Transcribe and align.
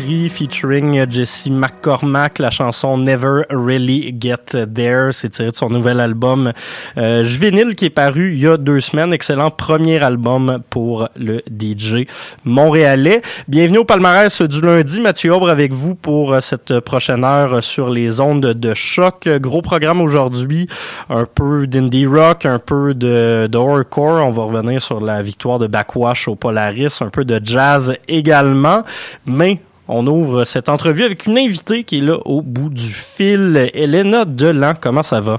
Featuring 0.00 1.10
Jesse 1.10 1.48
McCormack, 1.50 2.38
la 2.38 2.50
chanson 2.50 2.96
Never 2.96 3.42
Really 3.50 4.16
Get 4.18 4.66
There. 4.74 5.12
C'est 5.12 5.28
tiré 5.28 5.50
de 5.50 5.56
son 5.56 5.68
nouvel 5.68 6.00
album 6.00 6.52
euh, 6.96 7.24
Juvénile 7.24 7.74
qui 7.74 7.86
est 7.86 7.90
paru 7.90 8.32
il 8.32 8.40
y 8.40 8.46
a 8.46 8.56
deux 8.56 8.80
semaines. 8.80 9.12
Excellent 9.12 9.50
premier 9.50 10.02
album 10.02 10.62
pour 10.70 11.08
le 11.16 11.42
DJ 11.50 12.06
montréalais. 12.44 13.20
Bienvenue 13.46 13.78
au 13.78 13.84
palmarès 13.84 14.40
du 14.42 14.60
lundi. 14.62 15.00
Mathieu 15.00 15.34
Aubre 15.34 15.50
avec 15.50 15.72
vous 15.72 15.94
pour 15.94 16.40
cette 16.40 16.80
prochaine 16.80 17.24
heure 17.24 17.62
sur 17.62 17.90
les 17.90 18.20
ondes 18.20 18.46
de 18.46 18.74
choc. 18.74 19.28
Gros 19.28 19.62
programme 19.62 20.00
aujourd'hui. 20.00 20.66
Un 21.10 21.26
peu 21.26 21.66
d'indie 21.66 22.06
rock, 22.06 22.46
un 22.46 22.58
peu 22.58 22.94
de, 22.94 23.48
de. 23.50 23.58
On 23.58 24.30
va 24.30 24.42
revenir 24.44 24.80
sur 24.80 25.00
la 25.00 25.22
victoire 25.22 25.58
de 25.58 25.66
Backwash 25.66 26.28
au 26.28 26.36
Polaris. 26.36 27.00
Un 27.02 27.10
peu 27.10 27.24
de 27.24 27.40
jazz 27.44 27.94
également. 28.08 28.82
Mais 29.26 29.60
on 29.90 30.06
ouvre 30.06 30.44
cette 30.44 30.68
entrevue 30.68 31.04
avec 31.04 31.26
une 31.26 31.38
invitée 31.38 31.84
qui 31.84 31.98
est 31.98 32.02
là 32.02 32.18
au 32.24 32.42
bout 32.42 32.68
du 32.70 32.88
fil. 32.88 33.70
Elena 33.74 34.24
Delan, 34.24 34.72
comment 34.80 35.02
ça 35.02 35.20
va? 35.20 35.38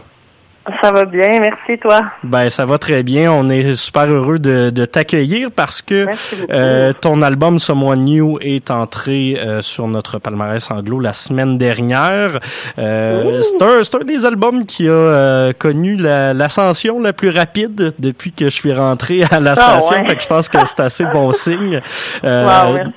Ça 0.84 0.92
va 0.92 1.06
bien, 1.06 1.40
merci 1.40 1.80
toi. 1.82 2.02
Ben 2.24 2.48
ça 2.52 2.68
va 2.68 2.78
très 2.78 3.02
bien. 3.02 3.32
On 3.32 3.50
est 3.50 3.74
super 3.74 4.06
heureux 4.06 4.38
de, 4.38 4.70
de 4.70 4.86
t'accueillir 4.86 5.50
parce 5.56 5.82
que 5.82 6.06
euh, 6.52 6.94
ton 6.94 7.24
album 7.24 7.58
Someone 7.58 8.06
New 8.06 8.38
est 8.42 8.70
entré 8.70 9.40
euh, 9.40 9.64
sur 9.64 9.88
notre 9.88 10.20
palmarès 10.20 10.70
anglo 10.70 11.00
la 11.00 11.14
semaine 11.14 11.58
dernière. 11.58 12.40
Euh, 12.78 13.42
c'est 13.42 13.96
un, 13.96 14.04
des 14.06 14.24
albums 14.28 14.68
qui 14.68 14.88
a 14.88 15.52
connu 15.58 15.96
la- 15.96 16.36
l'ascension 16.36 17.00
la, 17.02 17.12
plus 17.12 17.32
rapide 17.32 17.94
depuis 17.98 18.32
que 18.32 18.46
je 18.46 18.52
suis 18.52 18.72
rentré 18.72 19.24
à 19.32 19.40
la 19.40 19.54
Ah, 19.58 19.80
station. 19.82 19.96
ouais. 20.04 20.10
Fait 20.10 20.16
que 20.16 20.22
je 20.22 20.28
pense 20.28 20.48
que 20.48 20.58
c'est 20.66 20.80
assez 20.82 21.06
bon 21.06 21.34
signe. 21.34 21.82
Wow, 22.24 22.74
merci. 22.76 22.92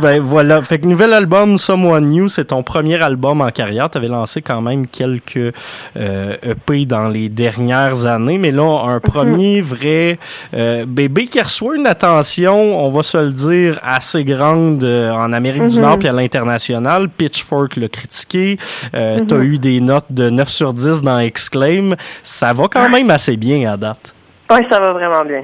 Ben 0.00 0.20
voilà. 0.20 0.60
Fait 0.62 0.78
que 0.78 0.86
nouvel 0.86 1.12
album 1.12 1.58
Someone 1.58 2.08
New, 2.08 2.28
c'est 2.28 2.46
ton 2.46 2.62
premier 2.62 3.00
album 3.02 3.40
en 3.40 3.48
carrière. 3.50 3.88
Tu 3.90 3.98
avais 3.98 4.08
lancé 4.08 4.42
quand 4.42 4.60
même 4.60 4.86
quelques 4.86 5.54
euh, 5.96 6.36
EP 6.42 6.84
dans 6.86 7.08
les 7.08 7.28
dernières 7.28 8.06
années, 8.06 8.38
mais 8.38 8.50
là 8.52 8.58
Mhm. 8.84 8.88
un 8.90 9.00
premier 9.00 9.60
vrai 9.60 10.18
euh, 10.54 10.84
bébé 10.86 11.26
qui 11.26 11.40
reçoit 11.40 11.76
une 11.76 11.86
attention, 11.86 12.84
on 12.84 12.90
va 12.90 13.02
se 13.02 13.16
le 13.18 13.32
dire, 13.32 13.78
assez 13.82 14.24
grande 14.24 14.84
euh, 14.84 15.10
en 15.12 15.32
Amérique 15.32 15.66
du 15.68 15.76
Mhm. 15.76 15.82
Nord 15.82 15.98
puis 15.98 16.08
à 16.08 16.12
l'international. 16.12 17.08
Pitchfork 17.08 17.76
l'a 17.76 17.88
critiqué. 17.88 18.58
Euh, 18.94 19.20
T'as 19.26 19.36
Mhm. 19.36 19.42
eu 19.42 19.58
des 19.58 19.80
notes 19.80 20.06
de 20.10 20.28
9 20.30 20.48
sur 20.48 20.72
10 20.72 21.02
dans 21.02 21.18
Exclaim. 21.18 21.90
Ça 22.22 22.52
va 22.52 22.68
quand 22.68 22.88
même 22.90 23.10
assez 23.10 23.36
bien 23.36 23.70
à 23.72 23.76
date. 23.76 24.14
Oui, 24.50 24.58
ça 24.70 24.80
va 24.80 24.92
vraiment 24.92 25.24
bien. 25.24 25.42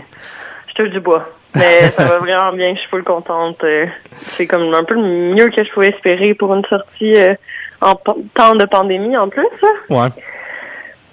Je 0.68 0.74
touche 0.82 0.92
du 0.92 1.00
bois. 1.00 1.24
Mais 1.54 1.90
ça 1.90 2.04
va 2.04 2.18
vraiment 2.18 2.52
bien, 2.52 2.74
je 2.74 2.80
suis 2.80 2.88
full 2.88 3.04
contente. 3.04 3.62
Euh, 3.64 3.86
C'est 4.12 4.46
comme 4.46 4.72
un 4.74 4.84
peu 4.84 4.94
le 4.94 5.34
mieux 5.34 5.48
que 5.48 5.64
je 5.64 5.70
pouvais 5.72 5.88
espérer 5.88 6.34
pour 6.34 6.54
une 6.54 6.64
sortie 6.64 7.14
euh, 7.16 7.34
en 7.80 7.94
temps 8.34 8.54
de 8.54 8.64
pandémie 8.64 9.16
en 9.16 9.28
plus. 9.28 9.46
là. 9.62 9.68
Ouais. 9.90 10.08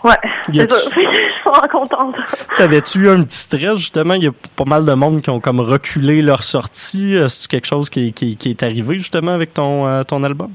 Ouais, 0.03 0.15
c'est 0.51 0.71
ça. 0.71 0.89
je 0.95 0.95
suis 0.95 1.07
vraiment 1.45 1.67
contente. 1.71 2.15
T'avais-tu 2.57 2.99
eu 2.99 3.09
un 3.09 3.21
petit 3.21 3.37
stress, 3.37 3.77
justement? 3.77 4.15
Il 4.15 4.23
y 4.23 4.27
a 4.27 4.31
pas 4.55 4.65
mal 4.65 4.83
de 4.85 4.93
monde 4.93 5.21
qui 5.21 5.29
ont 5.29 5.39
comme 5.39 5.59
reculé 5.59 6.23
leur 6.23 6.41
sortie. 6.41 7.15
C'est-tu 7.27 7.47
quelque 7.47 7.67
chose 7.67 7.89
qui, 7.89 8.11
qui, 8.13 8.35
qui 8.35 8.49
est 8.49 8.63
arrivé, 8.63 8.97
justement, 8.97 9.33
avec 9.33 9.53
ton, 9.53 9.85
euh, 9.85 10.01
ton 10.03 10.23
album? 10.23 10.49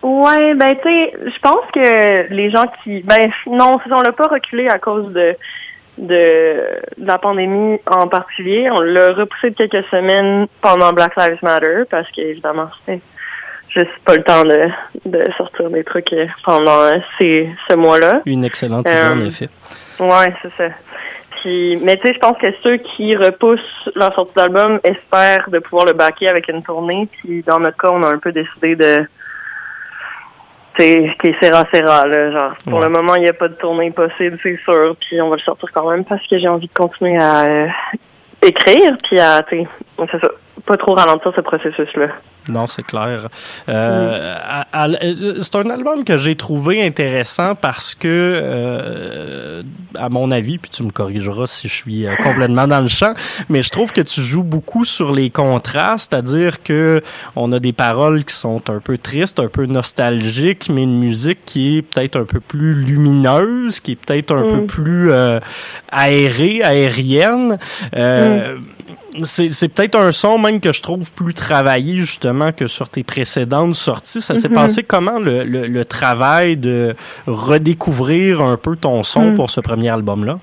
Ouais, 0.00 0.54
ben 0.54 0.76
tu 0.76 0.88
sais, 0.88 1.12
je 1.24 1.38
pense 1.42 1.64
que 1.74 2.32
les 2.32 2.50
gens 2.50 2.64
qui 2.82 3.02
ben 3.02 3.30
non, 3.48 3.78
on 3.90 4.00
l'a 4.00 4.12
pas 4.12 4.28
reculé 4.28 4.68
à 4.68 4.78
cause 4.78 5.12
de 5.12 5.34
de, 5.98 6.14
de 6.96 7.06
la 7.06 7.18
pandémie 7.18 7.78
en 7.86 8.08
particulier. 8.08 8.68
On 8.70 8.80
l'a 8.80 9.12
repoussé 9.12 9.50
de 9.50 9.54
quelques 9.56 9.86
semaines 9.88 10.46
pendant 10.60 10.92
Black 10.92 11.12
Lives 11.16 11.38
Matter 11.42 11.82
parce 11.90 12.08
qu'évidemment 12.12 12.68
c'était 12.80 13.00
juste 13.68 13.90
pas 14.04 14.14
le 14.16 14.22
temps 14.22 14.44
de, 14.44 14.62
de 15.04 15.24
sortir 15.36 15.68
des 15.70 15.84
trucs 15.84 16.12
euh, 16.12 16.26
pendant 16.44 16.80
euh, 16.82 16.94
ces 17.20 17.48
ce 17.68 17.76
mois-là. 17.76 18.22
Une 18.24 18.44
excellente 18.44 18.88
idée, 18.88 18.96
Euh, 18.96 19.12
en 19.12 19.24
effet. 19.26 19.48
Ouais, 20.00 20.32
c'est 20.42 20.52
ça. 20.56 20.74
Puis, 21.42 21.76
mais 21.84 21.96
tu 21.98 22.06
sais, 22.06 22.14
je 22.14 22.18
pense 22.18 22.36
que 22.38 22.46
ceux 22.64 22.78
qui 22.78 23.14
repoussent 23.14 23.88
leur 23.94 24.12
sortie 24.14 24.34
d'album 24.34 24.80
espèrent 24.82 25.48
de 25.50 25.58
pouvoir 25.60 25.86
le 25.86 25.92
backer 25.92 26.28
avec 26.28 26.48
une 26.48 26.62
tournée. 26.62 27.08
Puis 27.12 27.42
dans 27.46 27.60
notre 27.60 27.76
cas, 27.76 27.90
on 27.92 28.02
a 28.02 28.08
un 28.08 28.18
peu 28.18 28.32
décidé 28.32 28.74
de 28.74 29.06
c'est 30.78 31.10
qui 31.20 31.28
est 31.28 31.42
serra 31.42 31.64
serra 31.72 32.06
là 32.06 32.30
genre. 32.30 32.52
Pour 32.68 32.80
le 32.80 32.88
moment 32.88 33.14
il 33.16 33.22
n'y 33.22 33.28
a 33.28 33.32
pas 33.32 33.48
de 33.48 33.54
tournée 33.54 33.90
possible 33.90 34.38
c'est 34.42 34.58
sûr 34.64 34.96
puis 35.00 35.20
on 35.20 35.28
va 35.28 35.36
le 35.36 35.42
sortir 35.42 35.68
quand 35.74 35.90
même 35.90 36.04
parce 36.04 36.26
que 36.26 36.38
j'ai 36.38 36.48
envie 36.48 36.68
de 36.68 36.72
continuer 36.72 37.16
à 37.20 37.44
euh, 37.44 37.66
écrire 38.42 38.96
puis 39.08 39.20
à 39.20 39.42
tu 39.42 39.62
sais 39.62 39.68
c'est 40.10 40.20
ça 40.20 40.30
pas 40.68 40.76
trop 40.76 40.94
ralentir 40.94 41.32
ce 41.34 41.40
processus 41.40 41.88
là 41.96 42.08
Non, 42.48 42.66
c'est 42.66 42.82
clair. 42.82 43.28
Euh, 43.68 44.34
euh, 44.76 45.34
c'est 45.40 45.56
un 45.56 45.70
album 45.70 46.04
que 46.04 46.18
j'ai 46.18 46.34
trouvé 46.36 46.84
intéressant 46.86 47.54
parce 47.54 47.94
que, 47.94 48.06
euh, 48.08 49.62
à 49.98 50.08
mon 50.08 50.30
avis, 50.30 50.58
puis 50.58 50.70
tu 50.70 50.82
me 50.82 50.90
corrigeras 50.90 51.46
si 51.46 51.68
je 51.68 51.74
suis 51.74 52.06
euh, 52.06 52.14
complètement 52.22 52.66
dans 52.68 52.80
le 52.80 52.88
champ, 52.88 53.14
mais 53.48 53.62
je 53.62 53.70
trouve 53.70 53.92
que 53.92 54.00
tu 54.02 54.20
joues 54.20 54.42
beaucoup 54.44 54.84
sur 54.84 55.12
les 55.12 55.30
contrastes, 55.30 56.12
c'est-à-dire 56.12 56.62
que 56.62 57.02
on 57.34 57.50
a 57.52 57.58
des 57.60 57.72
paroles 57.72 58.24
qui 58.24 58.34
sont 58.34 58.62
un 58.70 58.78
peu 58.80 58.98
tristes, 58.98 59.40
un 59.40 59.48
peu 59.48 59.66
nostalgiques, 59.66 60.68
mais 60.70 60.82
une 60.84 60.98
musique 60.98 61.44
qui 61.44 61.78
est 61.78 61.82
peut-être 61.82 62.16
un 62.20 62.24
peu 62.24 62.40
plus 62.40 62.72
lumineuse, 62.74 63.80
qui 63.80 63.92
est 63.92 63.96
peut-être 63.96 64.34
un 64.34 64.42
Mm. 64.44 64.50
peu 64.60 64.66
plus 64.66 65.10
euh, 65.10 65.40
aérée, 65.90 66.62
aérienne. 66.62 67.58
Euh, 67.96 68.56
c'est, 69.24 69.68
peut-être 69.68 69.96
un 69.98 70.12
son 70.12 70.38
même 70.38 70.60
que 70.60 70.72
je 70.72 70.82
trouve 70.82 71.12
plus 71.14 71.34
travaillé 71.34 71.96
justement 71.96 72.52
que 72.52 72.66
sur 72.66 72.88
tes 72.88 73.02
précédentes 73.04 73.74
sorties. 73.74 74.20
Ça 74.20 74.36
s'est 74.36 74.48
Mhm. 74.48 74.54
passé 74.54 74.82
comment 74.82 75.18
le, 75.18 75.44
le, 75.44 75.66
le 75.66 75.84
travail 75.84 76.56
de 76.56 76.94
redécouvrir 77.26 78.40
un 78.42 78.56
peu 78.56 78.76
ton 78.76 79.02
son 79.02 79.30
Mm. 79.32 79.34
pour 79.34 79.50
ce 79.50 79.60
premier 79.60 79.88
album-là? 79.90 80.38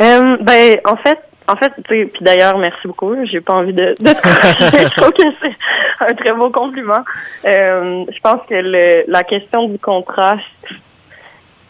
Euh, 0.00 0.36
ben, 0.42 0.78
en 0.84 0.96
fait, 0.96 1.18
en 1.48 1.56
fait, 1.56 1.72
puis 1.88 2.10
d'ailleurs, 2.20 2.58
merci 2.58 2.86
beaucoup. 2.86 3.14
J'ai 3.30 3.40
pas 3.40 3.54
envie 3.54 3.72
de, 3.72 3.94
de. 4.00 4.08
Je 4.08 5.00
trouve 5.00 5.12
que 5.12 5.22
c'est 5.42 5.56
un 6.00 6.14
très 6.14 6.32
beau 6.34 6.50
compliment. 6.50 7.02
Euh, 7.46 8.04
je 8.14 8.20
pense 8.22 8.40
que 8.48 8.54
le, 8.54 9.04
la 9.10 9.24
question 9.24 9.68
du 9.68 9.78
contraste, 9.78 10.42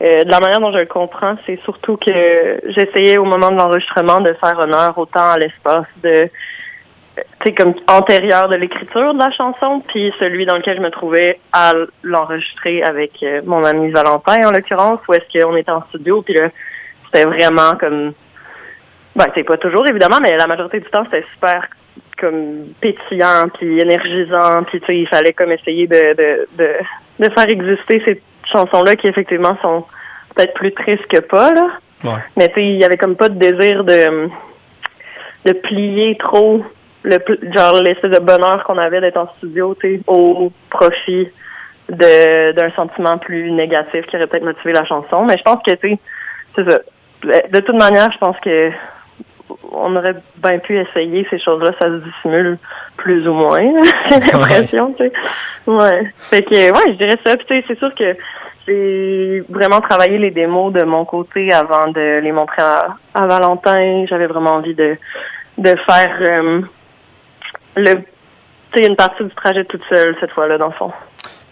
euh, 0.00 0.22
de 0.24 0.30
la 0.30 0.40
manière 0.40 0.60
dont 0.60 0.72
je 0.72 0.78
le 0.78 0.86
comprends, 0.86 1.36
c'est 1.46 1.60
surtout 1.64 1.96
que 1.96 2.60
j'essayais 2.68 3.18
au 3.18 3.24
moment 3.24 3.50
de 3.50 3.56
l'enregistrement 3.56 4.20
de 4.20 4.32
faire 4.34 4.58
honneur 4.58 4.96
autant 4.96 5.32
à 5.32 5.38
l'espace 5.38 5.86
de 6.02 6.30
sais, 7.44 7.52
comme 7.52 7.74
antérieur 7.88 8.48
de 8.48 8.56
l'écriture 8.56 9.14
de 9.14 9.18
la 9.18 9.30
chanson, 9.30 9.82
puis 9.88 10.12
celui 10.18 10.46
dans 10.46 10.56
lequel 10.56 10.76
je 10.76 10.82
me 10.82 10.90
trouvais 10.90 11.38
à 11.52 11.72
l'enregistrer 12.02 12.82
avec 12.82 13.12
euh, 13.22 13.40
mon 13.44 13.64
ami 13.64 13.90
Valentin, 13.90 14.46
en 14.46 14.50
l'occurrence, 14.50 15.00
où 15.08 15.14
est-ce 15.14 15.38
qu'on 15.38 15.56
était 15.56 15.70
en 15.70 15.82
studio, 15.88 16.22
puis 16.22 16.34
là, 16.34 16.48
c'était 17.06 17.24
vraiment 17.24 17.76
comme... 17.78 18.12
Ben, 19.16 19.26
c'est 19.34 19.44
pas 19.44 19.56
toujours, 19.56 19.86
évidemment, 19.88 20.18
mais 20.22 20.36
la 20.36 20.46
majorité 20.46 20.80
du 20.80 20.88
temps, 20.90 21.04
c'était 21.04 21.26
super 21.32 21.66
comme 22.18 22.66
pétillant, 22.80 23.48
puis 23.54 23.80
énergisant, 23.80 24.64
puis 24.64 24.80
tu 24.80 24.86
sais, 24.86 24.98
il 24.98 25.08
fallait 25.08 25.32
comme 25.32 25.52
essayer 25.52 25.86
de, 25.86 26.14
de, 26.14 26.48
de, 26.58 26.70
de 27.20 27.32
faire 27.32 27.48
exister 27.48 28.02
ces 28.04 28.20
chansons-là 28.52 28.96
qui, 28.96 29.06
effectivement, 29.06 29.56
sont 29.62 29.84
peut-être 30.34 30.54
plus 30.54 30.72
tristes 30.72 31.06
que 31.06 31.20
pas, 31.20 31.52
là. 31.52 31.68
Ouais. 32.04 32.20
Mais 32.36 32.48
tu 32.48 32.54
sais, 32.54 32.64
il 32.64 32.80
y 32.80 32.84
avait 32.84 32.96
comme 32.96 33.16
pas 33.16 33.28
de 33.28 33.38
désir 33.38 33.84
de 33.84 34.28
de 35.44 35.52
plier 35.52 36.16
trop 36.18 36.62
le 37.04 37.18
genre 37.54 37.80
l'espèce 37.82 38.10
de 38.10 38.18
bonheur 38.18 38.64
qu'on 38.64 38.78
avait 38.78 39.00
d'être 39.00 39.16
en 39.16 39.28
studio, 39.36 39.76
tu 39.80 40.02
au 40.06 40.52
profit 40.70 41.28
de 41.88 42.52
d'un 42.52 42.70
sentiment 42.72 43.18
plus 43.18 43.50
négatif 43.50 44.06
qui 44.06 44.16
aurait 44.16 44.26
peut-être 44.26 44.44
motivé 44.44 44.72
la 44.72 44.84
chanson. 44.84 45.24
Mais 45.24 45.36
je 45.38 45.42
pense 45.42 45.62
que 45.66 45.72
tu 45.72 45.90
sais, 45.90 45.98
c'est 46.54 46.70
ça. 46.70 46.80
De 47.22 47.60
toute 47.60 47.78
manière, 47.78 48.12
je 48.12 48.18
pense 48.18 48.36
que 48.40 48.70
on 49.72 49.96
aurait 49.96 50.16
bien 50.36 50.58
pu 50.58 50.78
essayer 50.78 51.26
ces 51.30 51.38
choses-là, 51.38 51.72
ça 51.80 51.88
se 51.88 52.04
dissimule 52.04 52.58
plus 52.96 53.26
ou 53.28 53.32
moins. 53.32 53.60
J'ai 54.08 54.20
l'impression, 54.32 54.94
tu 54.94 55.04
sais. 55.04 55.12
Ouais. 55.66 56.12
Fait 56.18 56.42
que 56.42 56.54
ouais, 56.54 56.92
je 56.92 56.98
dirais 56.98 57.18
ça. 57.24 57.36
Puis 57.36 57.46
tu 57.46 57.58
sais, 57.58 57.64
c'est 57.68 57.78
sûr 57.78 57.94
que 57.94 58.16
j'ai 58.66 59.42
vraiment 59.48 59.80
travaillé 59.80 60.18
les 60.18 60.30
démos 60.30 60.72
de 60.72 60.82
mon 60.82 61.04
côté 61.04 61.52
avant 61.52 61.88
de 61.88 62.20
les 62.20 62.32
montrer 62.32 62.62
à, 62.62 62.96
à 63.14 63.26
Valentin. 63.26 64.04
J'avais 64.06 64.26
vraiment 64.26 64.54
envie 64.54 64.74
de 64.74 64.96
de 65.58 65.74
faire 65.86 66.16
euh, 66.20 66.60
le 67.76 67.94
tu 68.72 68.82
sais 68.82 68.86
une 68.86 68.96
partie 68.96 69.24
du 69.24 69.34
trajet 69.34 69.64
toute 69.64 69.82
seule 69.88 70.14
cette 70.20 70.30
fois-là 70.32 70.58
dans 70.58 70.66
le 70.66 70.72
fond. 70.72 70.92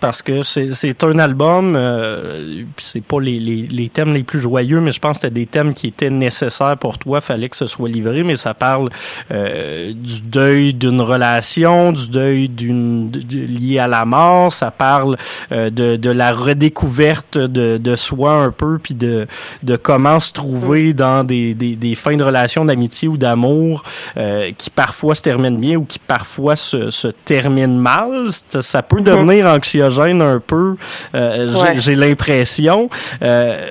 Parce 0.01 0.23
que 0.23 0.43
c'est 0.43 1.05
un 1.05 1.19
album, 1.19 1.75
euh, 1.77 2.63
c'est 2.77 3.03
pas 3.03 3.21
les, 3.21 3.39
les, 3.41 3.63
les 3.69 3.89
thèmes 3.89 4.15
les 4.15 4.23
plus 4.23 4.41
joyeux, 4.41 4.81
mais 4.81 4.93
je 4.93 5.01
pense 5.01 5.17
que 5.19 5.23
c'était 5.23 5.35
des 5.35 5.47
thèmes 5.47 5.75
qui 5.75 5.89
étaient 5.89 6.11
nécessaires 6.11 6.77
pour 6.79 6.99
toi, 6.99 7.21
fallait 7.21 7.49
que 7.49 7.57
ce 7.57 7.67
soit 7.67 7.89
livré, 7.89 8.23
mais 8.23 8.37
ça 8.37 8.55
parle 8.55 8.91
euh, 9.31 9.93
du 9.93 10.23
deuil 10.23 10.75
d'une 10.75 11.01
relation, 11.01 11.93
du 11.93 12.09
deuil 12.09 12.49
d'une 12.49 13.11
de- 13.11 13.37
lié 13.47 13.79
à 13.79 13.89
la 13.89 14.05
mort, 14.05 14.53
ça 14.53 14.71
parle 14.71 15.17
euh, 15.53 15.71
de, 15.71 15.97
de 15.97 16.11
la 16.11 16.33
redécouverte 16.33 17.39
de, 17.39 17.79
de 17.79 17.97
soi 17.97 18.33
un 18.33 18.51
peu, 18.51 18.79
puis 18.79 18.95
de, 18.95 19.27
de 19.63 19.77
comment 19.77 20.21
se 20.21 20.33
trouver 20.33 20.93
dans 20.93 21.25
des, 21.25 21.55
des, 21.55 21.77
des 21.77 21.95
fins 21.95 22.17
de 22.17 22.23
relations 22.25 22.65
d'amitié 22.65 23.09
ou 23.09 23.17
d'amour 23.17 23.83
euh, 24.17 24.51
qui 24.57 24.71
parfois 24.71 25.15
se 25.15 25.23
terminent 25.23 25.59
bien 25.59 25.77
ou 25.77 25.85
qui 25.85 25.99
parfois 25.99 26.57
se, 26.57 26.91
se 26.91 27.09
terminent 27.09 27.79
mal. 27.81 28.29
C'est- 28.31 28.63
Ça 28.63 28.83
peut 28.83 29.01
devenir 29.01 29.47
anxiogène 29.87 30.23
un 30.23 30.41
peu, 30.41 30.77
euh, 31.15 31.53
j'ai- 31.53 31.61
Ouais. 31.63 31.73
j'ai 31.77 31.95
l'impression. 31.95 32.89
Euh, 33.23 33.67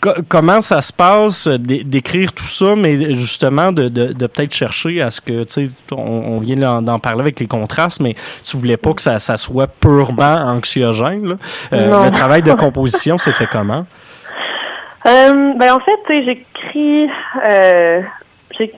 co- 0.00 0.10
comment 0.28 0.60
ça 0.60 0.80
se 0.82 0.92
passe 0.92 1.46
euh, 1.46 1.58
d'é- 1.58 1.84
d'écrire 1.84 2.32
tout 2.32 2.46
ça, 2.46 2.74
mais 2.76 3.14
justement 3.14 3.72
de, 3.72 3.88
de, 3.88 4.12
de 4.12 4.26
peut-être 4.26 4.54
chercher 4.54 5.00
à 5.02 5.10
ce 5.10 5.20
que, 5.20 5.44
tu 5.44 5.66
sais, 5.66 5.74
on, 5.92 5.96
on 5.96 6.38
vient 6.38 6.80
d'en 6.82 6.98
parler 6.98 7.20
avec 7.22 7.38
les 7.40 7.46
contrastes, 7.46 8.00
mais 8.00 8.14
tu 8.44 8.56
voulais 8.56 8.76
pas 8.76 8.92
que 8.94 9.02
ça, 9.02 9.18
ça 9.18 9.36
soit 9.36 9.66
purement 9.68 10.36
anxiogène. 10.48 11.28
là. 11.28 11.34
Euh, 11.72 12.04
le 12.06 12.10
travail 12.10 12.42
de 12.42 12.52
composition 12.64 13.18
s'est 13.18 13.32
fait 13.32 13.46
comment? 13.50 13.86
Euh, 15.06 15.52
ben 15.58 15.72
en 15.72 15.80
fait, 15.80 15.98
tu 16.06 16.12
sais, 16.12 16.24
j'écris, 16.24 17.08
euh, 17.50 18.00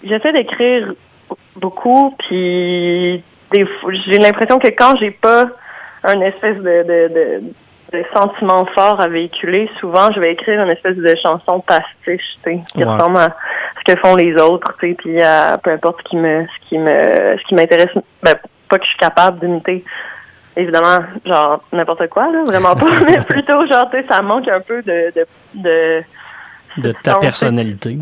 j'essaie 0.05 0.33
d'écrire 0.33 0.93
beaucoup, 1.57 2.15
puis 2.19 3.23
j'ai 3.53 4.19
l'impression 4.19 4.59
que 4.59 4.69
quand 4.69 4.95
j'ai 4.99 5.11
pas 5.11 5.45
un 6.05 6.21
espèce 6.21 6.57
de, 6.57 6.63
de, 6.63 7.09
de, 7.15 7.43
de 7.99 8.05
sentiment 8.15 8.65
fort 8.75 9.01
à 9.01 9.09
véhiculer, 9.09 9.69
souvent 9.81 10.11
je 10.15 10.21
vais 10.21 10.33
écrire 10.33 10.63
une 10.63 10.71
espèce 10.73 10.97
de 10.97 11.15
chanson 11.23 11.61
pastiche, 11.61 12.37
tu 12.45 12.51
sais, 12.51 12.61
qui 12.75 12.85
Ouais. 12.85 12.91
ressemble 12.93 13.17
à 13.19 13.35
ce 13.87 13.93
que 13.95 13.99
font 14.01 14.15
les 14.17 14.35
autres, 14.41 14.75
tu 14.81 14.89
sais, 14.91 14.95
puis 14.95 15.23
à 15.23 15.59
peu 15.63 15.71
importe 15.71 15.99
ce 16.05 16.09
qui 16.11 16.17
me, 16.17 16.45
ce 16.47 16.69
qui 16.69 16.79
me, 16.79 16.93
ce 17.39 17.43
qui 17.49 17.55
m'intéresse, 17.55 17.89
ben 18.23 18.35
pas 18.69 18.79
que 18.79 18.85
je 18.85 18.89
suis 18.91 18.99
capable 18.99 19.39
d'imiter 19.41 19.85
évidemment, 20.57 20.99
genre 21.27 21.63
n'importe 21.73 22.09
quoi, 22.09 22.31
là, 22.31 22.43
vraiment 22.47 22.75
pas, 22.75 22.87
mais 23.09 23.19
plutôt 23.25 23.67
genre, 23.67 23.91
tu 23.91 23.99
sais, 24.01 24.07
ça 24.09 24.23
manque 24.23 24.47
un 24.49 24.61
peu 24.61 24.83
de, 24.83 25.13
de, 25.15 25.27
de 25.55 26.03
De 26.79 26.93
ta 27.03 27.17
personnalité? 27.17 27.99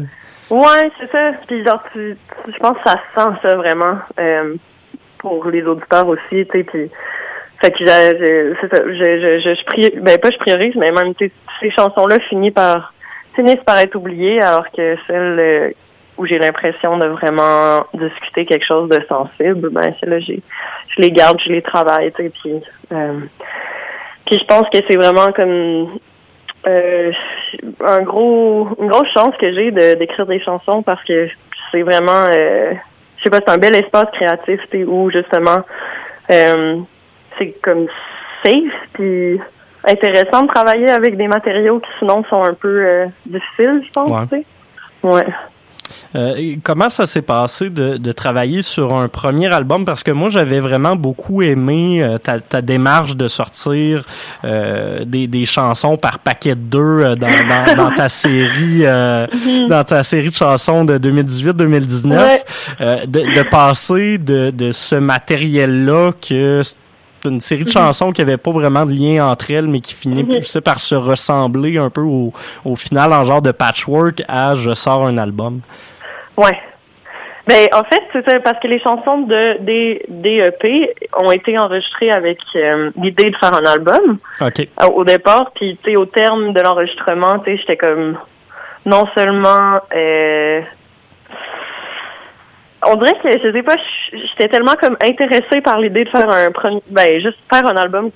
Ouais, 0.50 0.90
c'est 1.00 1.10
ça. 1.10 1.32
Puis 1.46 1.64
genre, 1.64 1.82
tu, 1.92 2.16
tu- 2.44 2.52
je 2.52 2.58
pense 2.58 2.76
que 2.76 2.90
ça 2.90 2.96
sent 3.16 3.30
ça 3.42 3.56
vraiment 3.56 3.96
euh, 4.20 4.54
pour 5.18 5.46
les 5.48 5.62
auditeurs 5.64 6.06
aussi, 6.08 6.20
tu 6.30 6.46
sais. 6.52 6.64
Puis, 6.64 6.90
fait 7.62 7.70
que. 7.70 7.78
Je, 7.78 8.54
je, 8.60 9.54
je, 9.54 9.64
prie, 9.64 9.90
ben 10.00 10.18
pas 10.18 10.30
je 10.30 10.38
priorise, 10.38 10.74
mais 10.76 10.90
même 10.90 11.14
ces 11.18 11.70
chansons-là 11.70 12.18
finissent 12.28 12.52
par 12.52 12.92
finissent 13.34 13.64
par 13.64 13.78
être 13.78 13.94
oubliées, 13.94 14.42
alors 14.42 14.70
que 14.70 14.96
celles 15.06 15.38
euh, 15.38 15.70
où 16.18 16.26
j'ai 16.26 16.38
l'impression 16.38 16.98
de 16.98 17.06
vraiment 17.06 17.86
discuter 17.94 18.44
quelque 18.44 18.66
chose 18.66 18.88
de 18.88 19.00
sensible, 19.08 19.70
ben 19.70 19.94
celles-là, 20.00 20.18
je 20.20 20.34
les 20.98 21.10
garde, 21.10 21.38
je 21.44 21.52
les 21.52 21.62
travaille, 21.62 22.12
tu 22.12 22.24
sais. 22.24 22.30
Puis, 22.42 22.54
euh, 22.92 23.20
puis 24.26 24.38
je 24.38 24.44
pense 24.44 24.68
que 24.70 24.78
c'est 24.88 24.96
vraiment 24.96 25.32
comme 25.32 25.88
euh, 26.66 27.12
un 27.84 28.02
gros 28.02 28.68
une 28.80 28.88
grosse 28.88 29.08
chance 29.14 29.34
que 29.40 29.52
j'ai 29.52 29.70
de 29.70 29.94
d'écrire 29.94 30.26
des 30.26 30.40
chansons 30.40 30.82
parce 30.82 31.02
que 31.04 31.28
c'est 31.70 31.82
vraiment 31.82 32.26
euh, 32.36 32.72
je 33.16 33.24
sais 33.24 33.30
pas 33.30 33.38
c'est 33.44 33.50
un 33.50 33.58
bel 33.58 33.74
espace 33.74 34.06
créatif 34.12 34.60
où 34.86 35.10
justement 35.10 35.62
euh, 36.30 36.76
c'est 37.38 37.54
comme 37.62 37.86
safe 38.44 38.54
puis 38.94 39.40
intéressant 39.84 40.42
de 40.42 40.48
travailler 40.48 40.90
avec 40.90 41.16
des 41.16 41.26
matériaux 41.28 41.80
qui 41.80 41.88
sinon 41.98 42.22
sont 42.30 42.42
un 42.42 42.54
peu 42.54 42.68
euh, 42.86 43.06
difficiles 43.26 43.82
je 43.86 43.90
pense 43.92 44.08
Ouais. 44.10 44.26
tu 44.30 44.36
sais 44.38 44.44
ouais 45.08 45.26
Euh, 46.14 46.56
comment 46.62 46.90
ça 46.90 47.06
s'est 47.06 47.22
passé 47.22 47.70
de, 47.70 47.96
de 47.96 48.12
travailler 48.12 48.60
sur 48.62 48.94
un 48.94 49.08
premier 49.08 49.50
album? 49.52 49.84
Parce 49.86 50.02
que 50.02 50.10
moi, 50.10 50.28
j'avais 50.28 50.60
vraiment 50.60 50.94
beaucoup 50.94 51.40
aimé 51.42 52.02
euh, 52.02 52.18
ta, 52.18 52.38
ta 52.38 52.60
démarche 52.60 53.16
de 53.16 53.28
sortir 53.28 54.04
euh, 54.44 55.04
des, 55.06 55.26
des 55.26 55.46
chansons 55.46 55.96
par 55.96 56.18
paquet 56.18 56.54
de 56.54 56.60
deux 56.60 57.16
dans, 57.16 57.28
dans, 57.28 57.74
dans 57.84 57.90
ta 57.94 58.08
série 58.10 58.82
euh, 58.84 59.26
dans 59.68 59.84
ta 59.84 60.02
série 60.04 60.28
de 60.28 60.34
chansons 60.34 60.84
de 60.84 60.98
2018-2019. 60.98 62.10
Ouais. 62.10 62.42
Euh, 62.82 63.06
de, 63.06 63.20
de 63.34 63.42
passer 63.48 64.18
de, 64.18 64.50
de 64.50 64.70
ce 64.72 64.96
matériel-là 64.96 66.12
que 66.12 66.62
une 67.24 67.40
série 67.40 67.64
de 67.64 67.70
chansons 67.70 68.12
qui 68.12 68.22
avait 68.22 68.36
pas 68.36 68.50
vraiment 68.50 68.84
de 68.86 68.92
lien 68.92 69.26
entre 69.26 69.50
elles, 69.50 69.68
mais 69.68 69.80
qui 69.80 69.94
finit 69.94 70.22
Mhm. 70.24 70.60
par 70.64 70.78
se 70.80 70.94
ressembler 70.94 71.78
un 71.78 71.90
peu 71.90 72.00
au, 72.02 72.32
au 72.64 72.76
final 72.76 73.12
en 73.12 73.24
genre 73.24 73.42
de 73.42 73.52
patchwork 73.52 74.22
à 74.28 74.54
je 74.54 74.72
sors 74.74 75.04
un 75.06 75.18
album. 75.18 75.60
Ouais. 76.36 76.58
Ben, 77.46 77.66
en 77.72 77.82
fait, 77.82 78.00
c'est 78.12 78.24
ça, 78.30 78.38
parce 78.38 78.60
que 78.60 78.68
les 78.68 78.78
chansons 78.80 79.22
de 79.22 79.58
des 79.62 80.04
DEP 80.08 80.94
ont 81.16 81.32
été 81.32 81.58
enregistrées 81.58 82.10
avec 82.12 82.38
euh, 82.54 82.90
l'idée 82.96 83.30
de 83.30 83.36
faire 83.36 83.52
un 83.52 83.64
album 83.66 84.18
euh, 84.40 84.86
au 84.94 85.04
départ, 85.04 85.50
puis 85.56 85.76
tu 85.82 85.90
sais, 85.90 85.96
au 85.96 86.06
terme 86.06 86.52
de 86.52 86.60
l'enregistrement, 86.60 87.40
tu 87.40 87.50
sais, 87.50 87.56
j'étais 87.58 87.76
comme 87.76 88.16
non 88.86 89.06
seulement 89.16 89.80
euh, 89.94 90.60
on 92.84 92.96
dirait 92.96 93.14
que 93.22 93.30
je 93.30 93.52
sais 93.52 93.62
pas, 93.62 93.76
j'étais 94.12 94.48
tellement 94.48 94.74
comme 94.80 94.96
intéressée 95.06 95.60
par 95.62 95.78
l'idée 95.80 96.04
de 96.04 96.10
faire 96.10 96.28
un 96.30 96.50
premier, 96.50 96.82
ben 96.88 97.20
juste 97.20 97.38
faire 97.52 97.66
un 97.66 97.76
album 97.76 98.10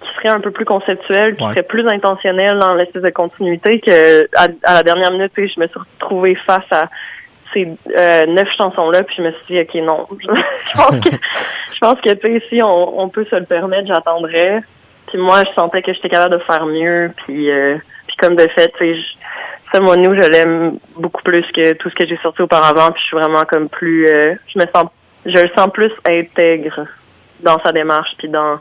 qui 0.00 0.08
serait 0.16 0.34
un 0.34 0.40
peu 0.40 0.50
plus 0.50 0.64
conceptuel, 0.64 1.36
qui 1.36 1.42
Ouais. 1.44 1.50
serait 1.50 1.62
plus 1.62 1.86
intentionnel 1.88 2.58
dans 2.58 2.74
l'espèce 2.74 3.02
de 3.02 3.10
continuité 3.10 3.80
que 3.80 4.24
à, 4.36 4.48
à 4.64 4.74
la 4.74 4.82
dernière 4.82 5.10
minute, 5.10 5.32
je 5.36 5.60
me 5.60 5.66
suis 5.66 5.78
retrouvée 6.00 6.34
face 6.46 6.64
à 6.70 6.88
ces 7.52 7.66
euh, 7.98 8.26
neuf 8.26 8.48
chansons 8.56 8.90
là, 8.90 9.02
puis 9.02 9.16
je 9.18 9.22
me 9.22 9.32
suis 9.32 9.54
dit 9.56 9.60
ok 9.60 9.74
non, 9.86 10.06
je 10.20 10.76
pense 10.76 11.00
que 11.00 11.10
je 11.74 11.78
pense 11.80 12.00
que 12.00 12.12
tu 12.14 12.32
sais 12.40 12.42
si 12.48 12.62
on, 12.62 13.00
on 13.00 13.08
peut 13.08 13.26
se 13.30 13.36
le 13.36 13.44
permettre, 13.44 13.88
j'attendrai. 13.88 14.60
Puis 15.08 15.18
moi, 15.18 15.42
je 15.44 15.60
sentais 15.60 15.82
que 15.82 15.92
j'étais 15.92 16.08
capable 16.08 16.36
de 16.38 16.42
faire 16.44 16.64
mieux, 16.66 17.10
puis 17.26 17.50
euh, 17.50 17.76
puis 18.06 18.16
comme 18.16 18.36
de 18.36 18.46
fait, 18.54 18.72
tu 18.78 18.94
sais, 18.94 19.00
ça, 19.72 19.80
moi, 19.80 19.96
nous, 19.96 20.14
je 20.14 20.28
l'aime 20.28 20.78
beaucoup 20.96 21.22
plus 21.22 21.44
que 21.52 21.72
tout 21.74 21.90
ce 21.90 21.94
que 21.94 22.06
j'ai 22.06 22.18
sorti 22.18 22.42
auparavant. 22.42 22.90
Puis 22.92 23.02
je 23.02 23.06
suis 23.06 23.16
vraiment 23.16 23.44
comme 23.44 23.68
plus, 23.68 24.06
euh, 24.08 24.34
je 24.52 24.58
me 24.58 24.66
sens, 24.74 24.86
je 25.24 25.40
le 25.40 25.50
sens 25.56 25.68
plus 25.72 25.92
intègre 26.06 26.86
dans 27.40 27.58
sa 27.64 27.72
démarche, 27.72 28.10
puis 28.18 28.28
dans 28.28 28.58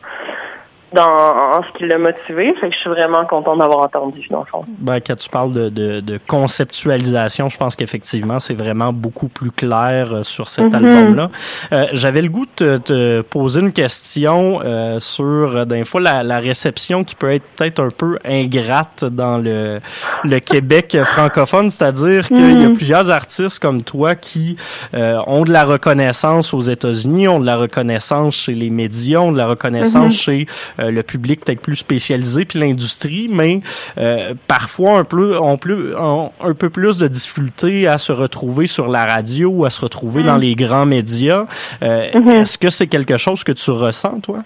dans 0.94 1.04
en 1.04 1.62
ce 1.64 1.78
qui 1.78 1.86
l'a 1.88 1.98
motivé. 1.98 2.54
Fait 2.60 2.70
que 2.70 2.74
je 2.76 2.80
suis 2.80 2.90
vraiment 2.90 3.26
contente 3.26 3.60
d'avoir 3.60 3.80
entendu 3.86 4.26
dans 4.30 4.40
le 4.40 4.46
fond. 4.46 4.64
Ben, 4.80 5.00
quand 5.06 5.16
tu 5.16 5.30
parles 5.30 5.54
de, 5.54 5.70
de, 5.70 6.00
de 6.00 6.20
conceptualisation, 6.28 7.50
je 7.50 7.58
pense 7.58 7.76
qu'effectivement, 7.76 8.40
c'est 8.40 8.54
vraiment 8.54 8.94
beaucoup 8.94 9.28
plus 9.30 9.52
clair 9.52 10.14
euh, 10.14 10.24
sur 10.24 10.48
cet 10.50 10.66
Mhm. 10.66 10.76
album-là. 10.76 11.30
Euh, 11.74 11.86
J'avais 11.94 12.22
le 12.22 12.30
goût 12.30 12.46
de 12.58 12.78
te, 12.78 13.22
poser 13.22 13.62
une 13.62 13.74
question 13.74 14.62
euh, 14.64 15.00
sur, 15.00 15.24
euh, 15.58 15.66
d'un 15.66 15.84
fois, 15.84 16.02
la, 16.02 16.24
la 16.24 16.40
réception 16.40 17.04
qui 17.04 17.16
peut 17.16 17.32
être 17.32 17.44
peut-être 17.56 17.80
un 17.80 17.90
peu 17.90 18.18
ingrate 18.26 19.06
dans 19.06 19.38
le, 19.38 19.80
le 20.24 20.40
Québec 20.52 20.98
francophone, 21.06 21.72
c'est-à-dire 21.72 22.28
qu'il 22.28 22.62
y 22.62 22.66
a 22.66 22.70
Mhm. 22.70 22.76
plusieurs 22.76 23.10
artistes 23.12 23.60
comme 23.60 23.82
toi 23.84 24.16
qui 24.16 24.56
euh, 24.94 25.20
ont 25.28 25.44
de 25.44 25.52
la 25.52 25.66
reconnaissance 25.66 26.54
aux 26.54 26.62
États-Unis, 26.62 27.28
ont 27.28 27.40
de 27.40 27.46
la 27.46 27.58
reconnaissance 27.58 28.36
chez 28.36 28.54
les 28.54 28.70
médias, 28.70 29.20
ont 29.20 29.32
de 29.32 29.38
la 29.38 29.48
reconnaissance 29.48 30.06
Mhm. 30.06 30.12
chez 30.12 30.48
le 30.90 31.02
public 31.04 31.44
peut-être 31.44 31.62
plus 31.62 31.76
spécialisé 31.76 32.46
puis 32.46 32.60
l'industrie, 32.60 33.28
mais 33.30 33.62
euh, 33.98 34.34
parfois 34.48 35.00
un 35.00 35.04
peu, 35.04 35.38
ont 35.40 35.58
plus, 35.58 35.96
ont 35.96 36.32
un 36.42 36.54
peu 36.54 36.70
plus 36.70 36.98
de 36.98 37.08
difficulté 37.08 37.88
à 37.88 37.98
se 37.98 38.12
retrouver 38.12 38.68
sur 38.68 38.88
la 38.88 39.06
radio 39.06 39.50
ou 39.50 39.66
à 39.66 39.70
se 39.70 39.82
retrouver 39.82 40.24
dans 40.24 40.38
les 40.38 40.56
grands 40.56 40.86
médias. 40.86 41.46
Euh, 41.82 42.08
Mhm. 42.14 42.30
Est-ce 42.42 42.58
que 42.58 42.70
c'est 42.70 42.88
quelque 42.88 43.18
chose 43.18 43.44
que 43.44 43.52
tu 43.52 43.72
ressens, 43.72 44.20
toi? 44.22 44.40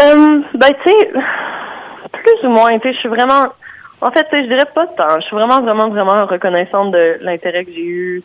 Euh, 0.00 0.40
ben, 0.54 0.68
tu 0.82 0.90
sais, 0.90 1.10
plus 2.12 2.48
ou 2.48 2.50
moins, 2.50 2.70
tu 2.78 2.88
sais, 2.88 2.94
je 2.94 2.98
suis 2.98 3.08
vraiment, 3.08 3.46
en 4.00 4.10
fait, 4.10 4.24
tu 4.24 4.30
sais, 4.30 4.42
je 4.44 4.48
dirais 4.48 4.68
pas 4.74 4.86
tant. 4.86 5.20
Je 5.20 5.26
suis 5.26 5.36
vraiment, 5.36 5.60
vraiment, 5.60 5.88
vraiment 5.88 6.26
reconnaissante 6.26 6.92
de 6.92 7.18
l'intérêt 7.20 7.64
que 7.64 7.72
j'ai 7.72 7.84
eu 7.84 8.22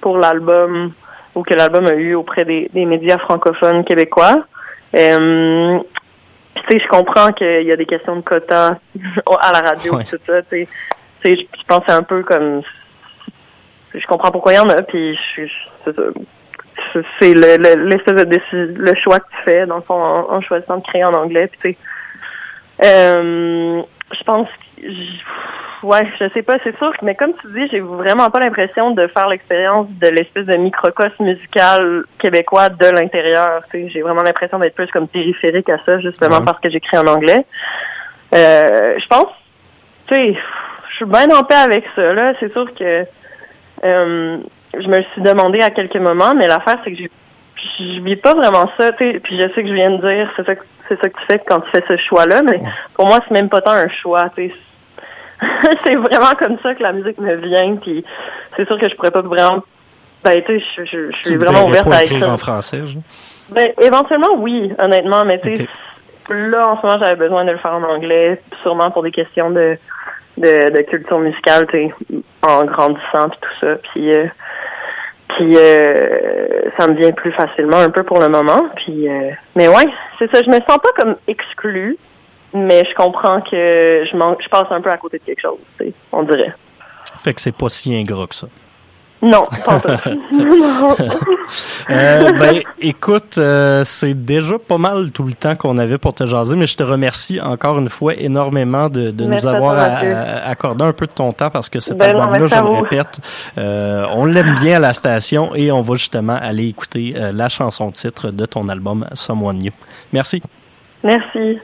pour 0.00 0.18
l'album 0.18 0.92
ou 1.34 1.42
que 1.42 1.54
l'album 1.54 1.86
a 1.86 1.94
eu 1.94 2.14
auprès 2.14 2.44
des, 2.44 2.70
des 2.72 2.84
médias 2.84 3.18
francophones 3.18 3.84
québécois. 3.84 4.44
Euh, 4.94 5.78
tu 6.54 6.62
sais, 6.70 6.78
je 6.82 6.88
comprends 6.88 7.32
qu'il 7.32 7.62
y 7.62 7.72
a 7.72 7.76
des 7.76 7.86
questions 7.86 8.16
de 8.16 8.20
quotas 8.22 8.76
à 9.40 9.52
la 9.52 9.60
radio, 9.60 9.96
Ouais. 9.96 10.04
tout 10.04 10.18
ça, 10.26 10.42
tu 10.42 10.48
sais. 10.50 10.68
Tu 11.22 11.30
sais, 11.36 11.36
je 11.58 11.64
pense 11.66 11.82
un 11.88 12.02
peu 12.02 12.22
comme, 12.22 12.62
je 13.94 14.06
comprends 14.06 14.30
pourquoi 14.30 14.52
il 14.52 14.56
y 14.56 14.58
en 14.58 14.68
a, 14.68 14.82
puis 14.82 15.16
je 15.16 15.20
suis, 15.46 15.52
c'est 17.20 17.34
le, 17.34 17.56
le, 17.56 17.88
l'espèce 17.88 18.14
de 18.14 18.74
le 18.76 18.94
choix 19.02 19.18
que 19.20 19.28
tu 19.30 19.42
fais, 19.50 19.66
dans 19.66 19.76
le 19.76 19.82
fond, 19.82 19.94
en, 19.94 20.30
en 20.32 20.40
choisissant 20.40 20.78
de 20.78 20.82
créer 20.82 21.04
en 21.04 21.14
anglais. 21.14 21.48
Puis, 21.48 21.74
tu 21.74 21.78
sais, 22.80 22.84
euh, 22.84 23.82
je 24.12 24.24
pense 24.24 24.48
que 24.76 24.82
ouais, 25.82 26.06
je 26.20 26.28
sais 26.34 26.42
pas, 26.42 26.56
c'est 26.64 26.76
sûr, 26.78 26.92
mais 27.02 27.14
comme 27.14 27.32
tu 27.40 27.46
dis, 27.52 27.68
j'ai 27.70 27.80
vraiment 27.80 28.30
pas 28.30 28.40
l'impression 28.40 28.90
de 28.92 29.06
faire 29.08 29.28
l'expérience 29.28 29.86
de 29.90 30.08
l'espèce 30.08 30.46
de 30.46 30.56
microcosme 30.56 31.24
musical 31.24 32.04
québécois 32.18 32.68
de 32.68 32.86
l'intérieur. 32.86 33.62
Tu 33.70 33.82
sais, 33.84 33.88
j'ai 33.90 34.02
vraiment 34.02 34.22
l'impression 34.22 34.58
d'être 34.58 34.74
plus 34.74 34.90
comme 34.90 35.08
périphérique 35.08 35.68
à 35.68 35.78
ça, 35.84 35.98
justement 36.00 36.38
Ouais. 36.38 36.44
parce 36.44 36.60
que 36.60 36.70
j'écris 36.70 36.98
en 36.98 37.06
anglais. 37.06 37.44
Euh, 38.34 38.96
je 38.98 39.06
pense, 39.08 39.28
tu 40.08 40.14
sais, 40.14 40.36
je 40.90 40.94
suis 40.96 41.04
bien 41.04 41.26
en 41.36 41.42
paix 41.44 41.54
avec 41.54 41.84
ça. 41.94 42.12
Là, 42.12 42.32
c'est 42.40 42.52
sûr 42.52 42.66
que 42.74 43.04
euh, 43.84 44.38
je 44.78 44.88
me 44.88 45.02
suis 45.12 45.22
demandé 45.22 45.60
à 45.60 45.70
quelques 45.70 45.96
moments, 45.96 46.34
mais 46.34 46.46
l'affaire 46.46 46.78
c'est 46.84 46.92
que 46.92 46.98
j'ai 46.98 47.10
je 47.78 48.00
vis 48.00 48.16
pas 48.16 48.34
vraiment 48.34 48.70
ça, 48.78 48.92
tu 48.92 49.12
sais, 49.12 49.20
puis 49.20 49.36
je 49.36 49.48
sais 49.54 49.62
que 49.62 49.68
je 49.68 49.74
viens 49.74 49.90
de 49.90 49.96
dire, 50.00 50.30
c'est 50.36 50.46
ça, 50.46 50.54
que- 50.54 50.64
c'est 50.88 51.00
ça 51.00 51.08
que 51.08 51.18
tu 51.18 51.26
fais 51.26 51.40
quand 51.46 51.60
tu 51.60 51.70
fais 51.72 51.82
ce 51.88 51.96
choix-là, 51.96 52.42
mais 52.42 52.60
pour 52.94 53.06
moi, 53.06 53.18
c'est 53.26 53.34
même 53.34 53.48
pas 53.48 53.60
tant 53.60 53.72
un 53.72 53.88
choix, 53.88 54.28
tu 54.36 54.48
sais. 54.48 54.54
c'est 55.84 55.94
vraiment 55.94 56.34
comme 56.38 56.58
ça 56.62 56.74
que 56.74 56.82
la 56.82 56.92
musique 56.92 57.18
me 57.18 57.34
vient, 57.36 57.76
puis 57.76 58.04
c'est 58.56 58.66
sûr 58.66 58.78
que 58.78 58.88
je 58.88 58.94
pourrais 58.94 59.10
pas 59.10 59.22
vraiment, 59.22 59.62
ben, 60.24 60.42
tu 60.42 60.58
sais, 60.58 60.64
je, 60.76 60.84
je, 60.84 61.10
je 61.10 61.28
suis 61.28 61.36
vraiment 61.36 61.66
ouverte 61.66 61.92
à 61.92 62.04
écrire 62.04 62.30
en 62.30 62.36
français. 62.36 62.82
Ben, 63.50 63.68
éventuellement, 63.80 64.34
oui, 64.38 64.72
honnêtement, 64.78 65.24
mais 65.24 65.40
tu 65.40 65.54
sais, 65.54 65.66
là, 66.30 66.68
en 66.68 66.80
ce 66.80 66.86
moment, 66.86 66.98
j'avais 67.04 67.16
besoin 67.16 67.44
de 67.44 67.52
le 67.52 67.58
faire 67.58 67.74
en 67.74 67.82
anglais, 67.82 68.40
sûrement 68.62 68.90
pour 68.90 69.02
des 69.02 69.12
questions 69.12 69.50
de, 69.50 69.76
de, 70.38 70.70
de 70.70 70.82
culture 70.82 71.18
musicale, 71.18 71.66
tu 71.68 71.88
sais, 71.88 71.94
en 72.42 72.64
grandissant, 72.64 73.28
puis 73.28 73.38
tout 73.40 73.66
ça, 73.66 73.74
puis... 73.92 74.12
euh, 74.14 74.26
puis 75.36 75.56
euh, 75.56 76.70
ça 76.78 76.86
me 76.86 76.94
vient 76.94 77.12
plus 77.12 77.32
facilement 77.32 77.78
un 77.78 77.90
peu 77.90 78.04
pour 78.04 78.20
le 78.20 78.28
moment. 78.28 78.68
Puis 78.76 79.08
euh, 79.08 79.30
mais 79.54 79.68
ouais, 79.68 79.86
c'est 80.18 80.30
ça. 80.34 80.40
Je 80.42 80.48
me 80.48 80.54
sens 80.54 80.78
pas 80.78 80.90
comme 80.96 81.16
exclue, 81.26 81.98
mais 82.54 82.84
je 82.88 82.94
comprends 82.94 83.40
que 83.40 84.04
je 84.10 84.16
manque, 84.16 84.38
je 84.42 84.48
passe 84.48 84.66
un 84.70 84.80
peu 84.80 84.90
à 84.90 84.96
côté 84.96 85.18
de 85.18 85.24
quelque 85.24 85.40
chose. 85.42 85.58
tu 85.78 85.86
sais, 85.86 85.92
On 86.12 86.22
dirait. 86.22 86.54
Fait 87.18 87.34
que 87.34 87.40
c'est 87.40 87.56
pas 87.56 87.68
si 87.68 87.94
ingrat 87.94 88.26
que 88.26 88.34
ça. 88.34 88.46
Non, 89.22 89.44
pas. 89.64 89.80
Non. 90.30 90.94
Euh, 91.90 92.32
ben, 92.32 92.60
écoute, 92.80 93.38
euh, 93.38 93.82
c'est 93.84 94.12
déjà 94.14 94.58
pas 94.58 94.76
mal 94.76 95.10
tout 95.12 95.22
le 95.22 95.32
temps 95.32 95.56
qu'on 95.56 95.78
avait 95.78 95.96
pour 95.96 96.12
te 96.12 96.26
jaser, 96.26 96.54
mais 96.56 96.66
je 96.66 96.76
te 96.76 96.82
remercie 96.82 97.40
encore 97.40 97.78
une 97.78 97.88
fois 97.88 98.14
énormément 98.14 98.88
de, 98.90 99.10
de 99.12 99.24
nous 99.24 99.46
à 99.46 99.50
avoir 99.52 99.78
a- 99.78 100.48
accordé 100.48 100.84
un 100.84 100.92
peu 100.92 101.06
de 101.06 101.12
ton 101.12 101.32
temps 101.32 101.48
parce 101.48 101.68
que 101.70 101.80
cet 101.80 101.96
Ben 101.96 102.10
album-là, 102.10 102.46
je 102.48 102.54
le 102.62 102.80
répète, 102.82 103.20
euh, 103.56 104.04
on 104.12 104.26
l'aime 104.26 104.54
bien 104.60 104.76
à 104.76 104.80
la 104.80 104.92
station 104.94 105.54
et 105.54 105.72
on 105.72 105.80
va 105.80 105.94
justement 105.94 106.36
aller 106.40 106.66
écouter 106.68 107.14
euh, 107.16 107.32
la 107.32 107.48
chanson 107.48 107.90
titre 107.92 108.30
de 108.30 108.44
ton 108.44 108.68
album 108.68 109.06
Someone 109.14 109.58
New. 109.58 109.72
Merci. 110.12 110.42
Merci. 111.02 111.58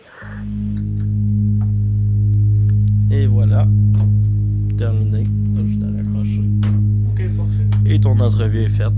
Et 3.11 3.27
voilà. 3.27 3.67
Terminé. 4.79 5.27
T'as 5.55 5.65
juste 5.67 5.83
à 5.83 5.87
raccrocher. 5.97 6.43
OK, 7.11 7.37
parfait. 7.37 7.67
Et 7.87 8.01
ton 8.01 8.19
entrevue 8.19 8.63
est 8.63 8.69
faite. 8.69 8.93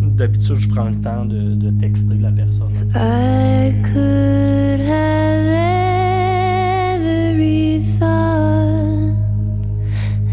D'habitude, 0.00 0.56
je 0.58 0.68
prends 0.68 0.88
le 0.88 0.96
temps 0.96 1.24
de, 1.26 1.54
de 1.54 1.70
texter 1.78 2.14
la 2.18 2.32
personne. 2.32 2.72
I 2.94 3.72
could 3.82 4.80
have 4.80 5.46
every 7.04 7.80
thought 7.98 9.14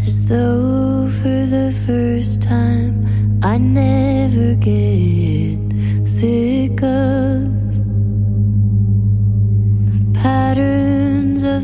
as 0.06 0.24
though 0.26 1.08
for 1.08 1.46
the 1.46 1.72
first 1.86 2.42
time 2.42 3.06
I 3.42 3.58
never 3.58 4.54
get 4.54 5.63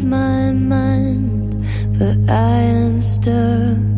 my 0.03 0.53
mind, 0.53 1.55
but 1.99 2.17
I 2.31 2.61
am 2.63 3.03
stuck. 3.03 3.90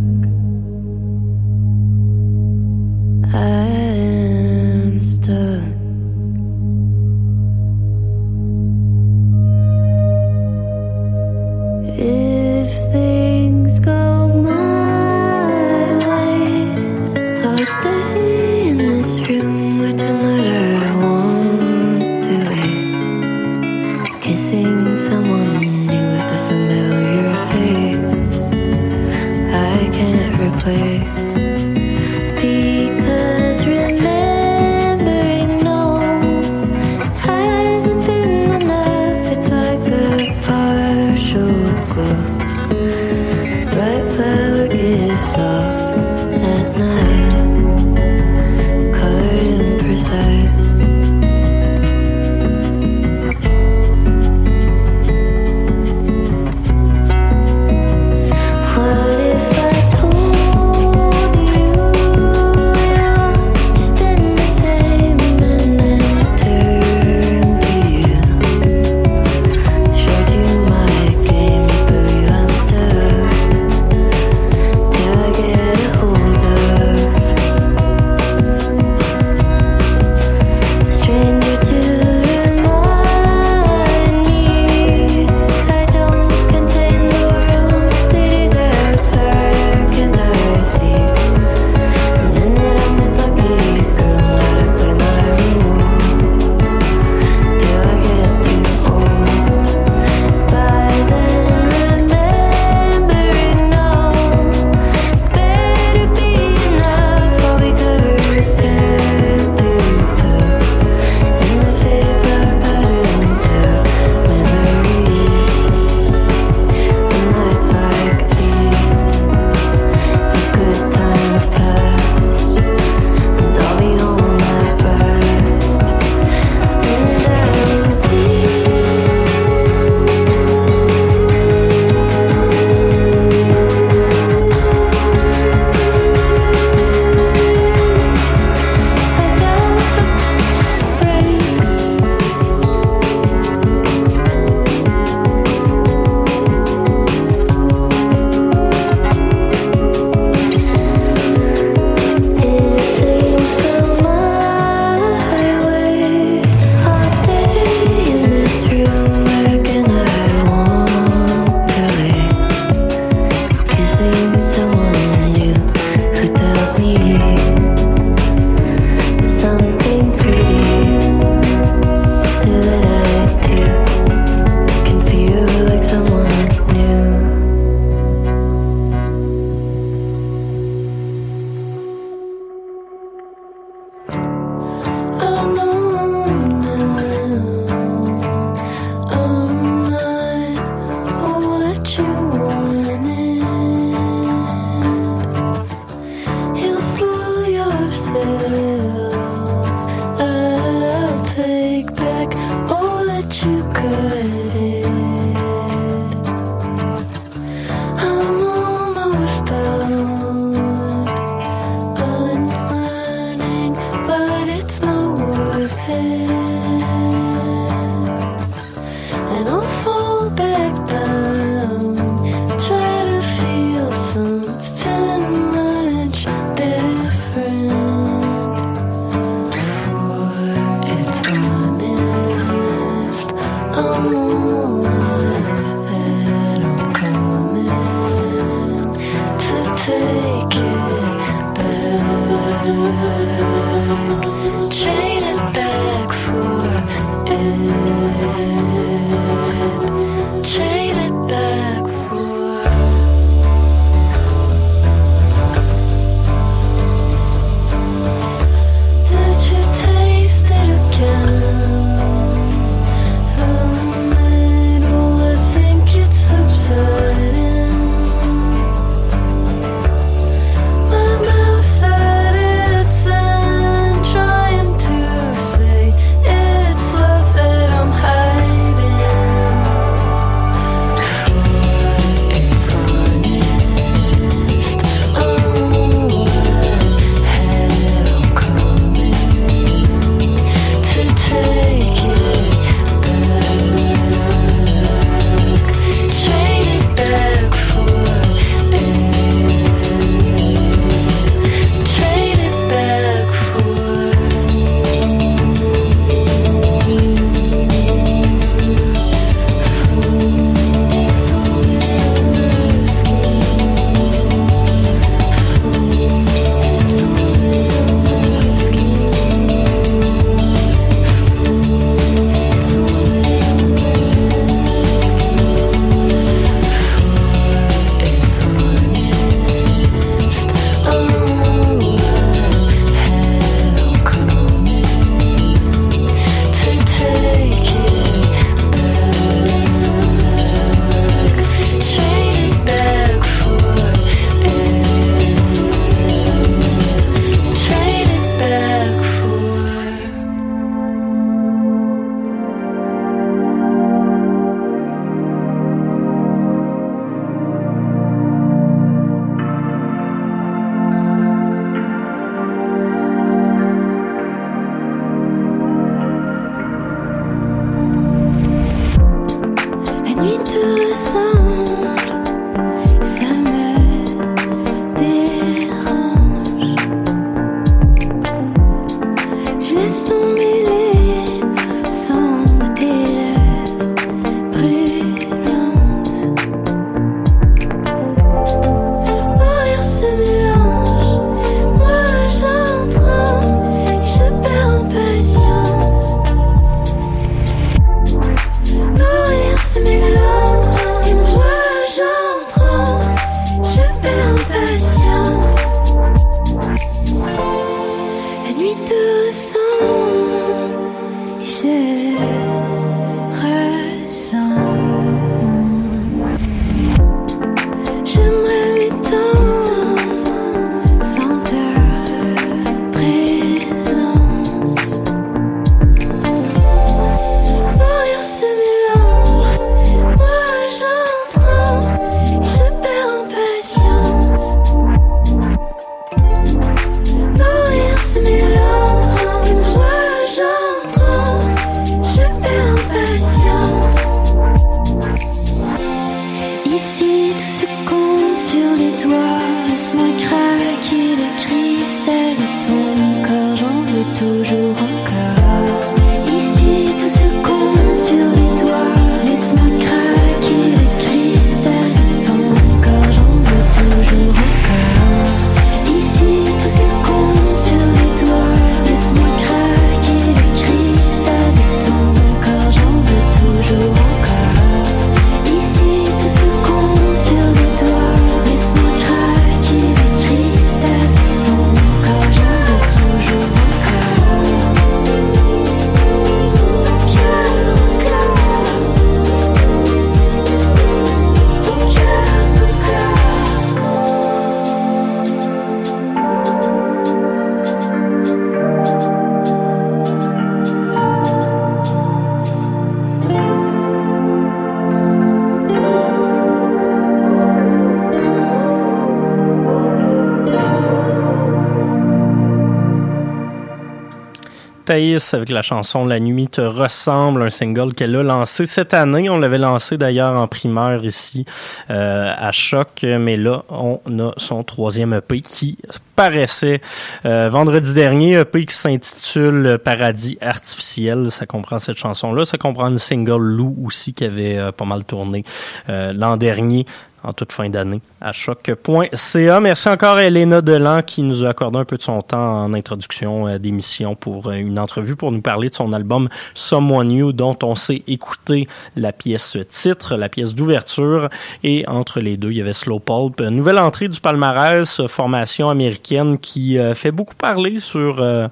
Avec 515.03 515.51
la 515.51 515.63
chanson 515.63 516.07
La 516.07 516.21
nuit 516.21 516.47
te 516.47 516.61
ressemble, 516.61 517.43
un 517.43 517.51
single 517.51 517.93
qu'elle 517.93 518.15
a 518.15 518.23
lancé 518.23 518.67
cette 518.67 518.95
année. 518.95 519.29
On 519.29 519.37
l'avait 519.37 519.59
lancé 519.59 519.99
d'ailleurs 519.99 520.37
en 520.37 520.47
primeur 520.47 521.05
ici 521.05 521.45
euh, 521.91 522.33
à 522.37 522.53
Choc, 522.53 523.03
mais 523.03 523.37
là, 523.37 523.65
on 523.69 523.99
a 524.21 524.33
son 524.37 524.63
troisième 524.63 525.13
EP 525.13 525.41
qui 525.41 525.77
paraissait 526.15 526.81
euh, 527.27 527.49
vendredi 527.51 527.95
dernier, 527.95 528.35
EP 528.35 528.65
qui 528.65 528.77
s'intitule 528.77 529.81
Paradis 529.83 530.39
artificiel. 530.41 531.33
Ça 531.33 531.47
comprend 531.47 531.81
cette 531.81 531.99
chanson-là. 531.99 532.45
Ça 532.45 532.57
comprend 532.57 532.89
une 532.89 532.99
single 532.99 533.43
Lou 533.43 533.77
aussi 533.85 534.15
qui 534.15 534.25
avait 534.25 534.57
euh, 534.57 534.71
pas 534.71 534.85
mal 534.85 535.05
tourné 535.05 535.43
l'an 535.89 536.37
dernier 536.37 536.87
en 537.25 537.33
toute 537.33 537.53
fin 537.53 537.69
d'année 537.69 538.01
à 538.21 538.33
choc.ca. 538.33 539.61
Merci 539.61 539.89
encore 539.89 540.17
à 540.17 540.25
Elena 540.25 540.61
Delan 540.61 541.03
qui 541.03 541.23
nous 541.23 541.45
a 541.45 541.49
accordé 541.49 541.79
un 541.79 541.85
peu 541.85 541.97
de 541.97 542.03
son 542.03 542.21
temps 542.23 542.65
en 542.65 542.75
introduction 542.75 543.49
euh, 543.49 543.59
d'émission 543.59 544.15
pour 544.15 544.49
euh, 544.49 544.55
une 544.55 544.79
entrevue 544.79 545.17
pour 545.17 545.33
nous 545.33 545.41
parler 545.41 545.69
de 545.69 545.75
son 545.75 545.93
album 545.93 546.29
Someone 546.55 547.09
New 547.09 547.33
dont 547.33 547.57
on 547.63 547.75
s'est 547.75 548.03
écouté 548.07 548.69
la 548.97 549.13
pièce 549.13 549.57
titre, 549.69 550.17
la 550.17 550.29
pièce 550.29 550.55
d'ouverture 550.55 551.29
et 551.63 551.85
entre 551.89 552.21
les 552.21 552.37
deux 552.37 552.51
il 552.51 552.59
y 552.59 552.61
avait 552.61 552.73
Slow 552.73 552.99
Pulp. 552.99 553.41
Nouvelle 553.41 553.79
entrée 553.79 554.09
du 554.09 554.21
palmarès, 554.21 555.01
euh, 555.01 555.09
formation 555.09 555.69
américaine 555.69 556.39
qui 556.39 556.79
euh, 556.79 556.95
fait 556.95 557.11
beaucoup 557.11 557.35
parler 557.35 557.79
sur 557.79 558.21
euh, 558.21 558.49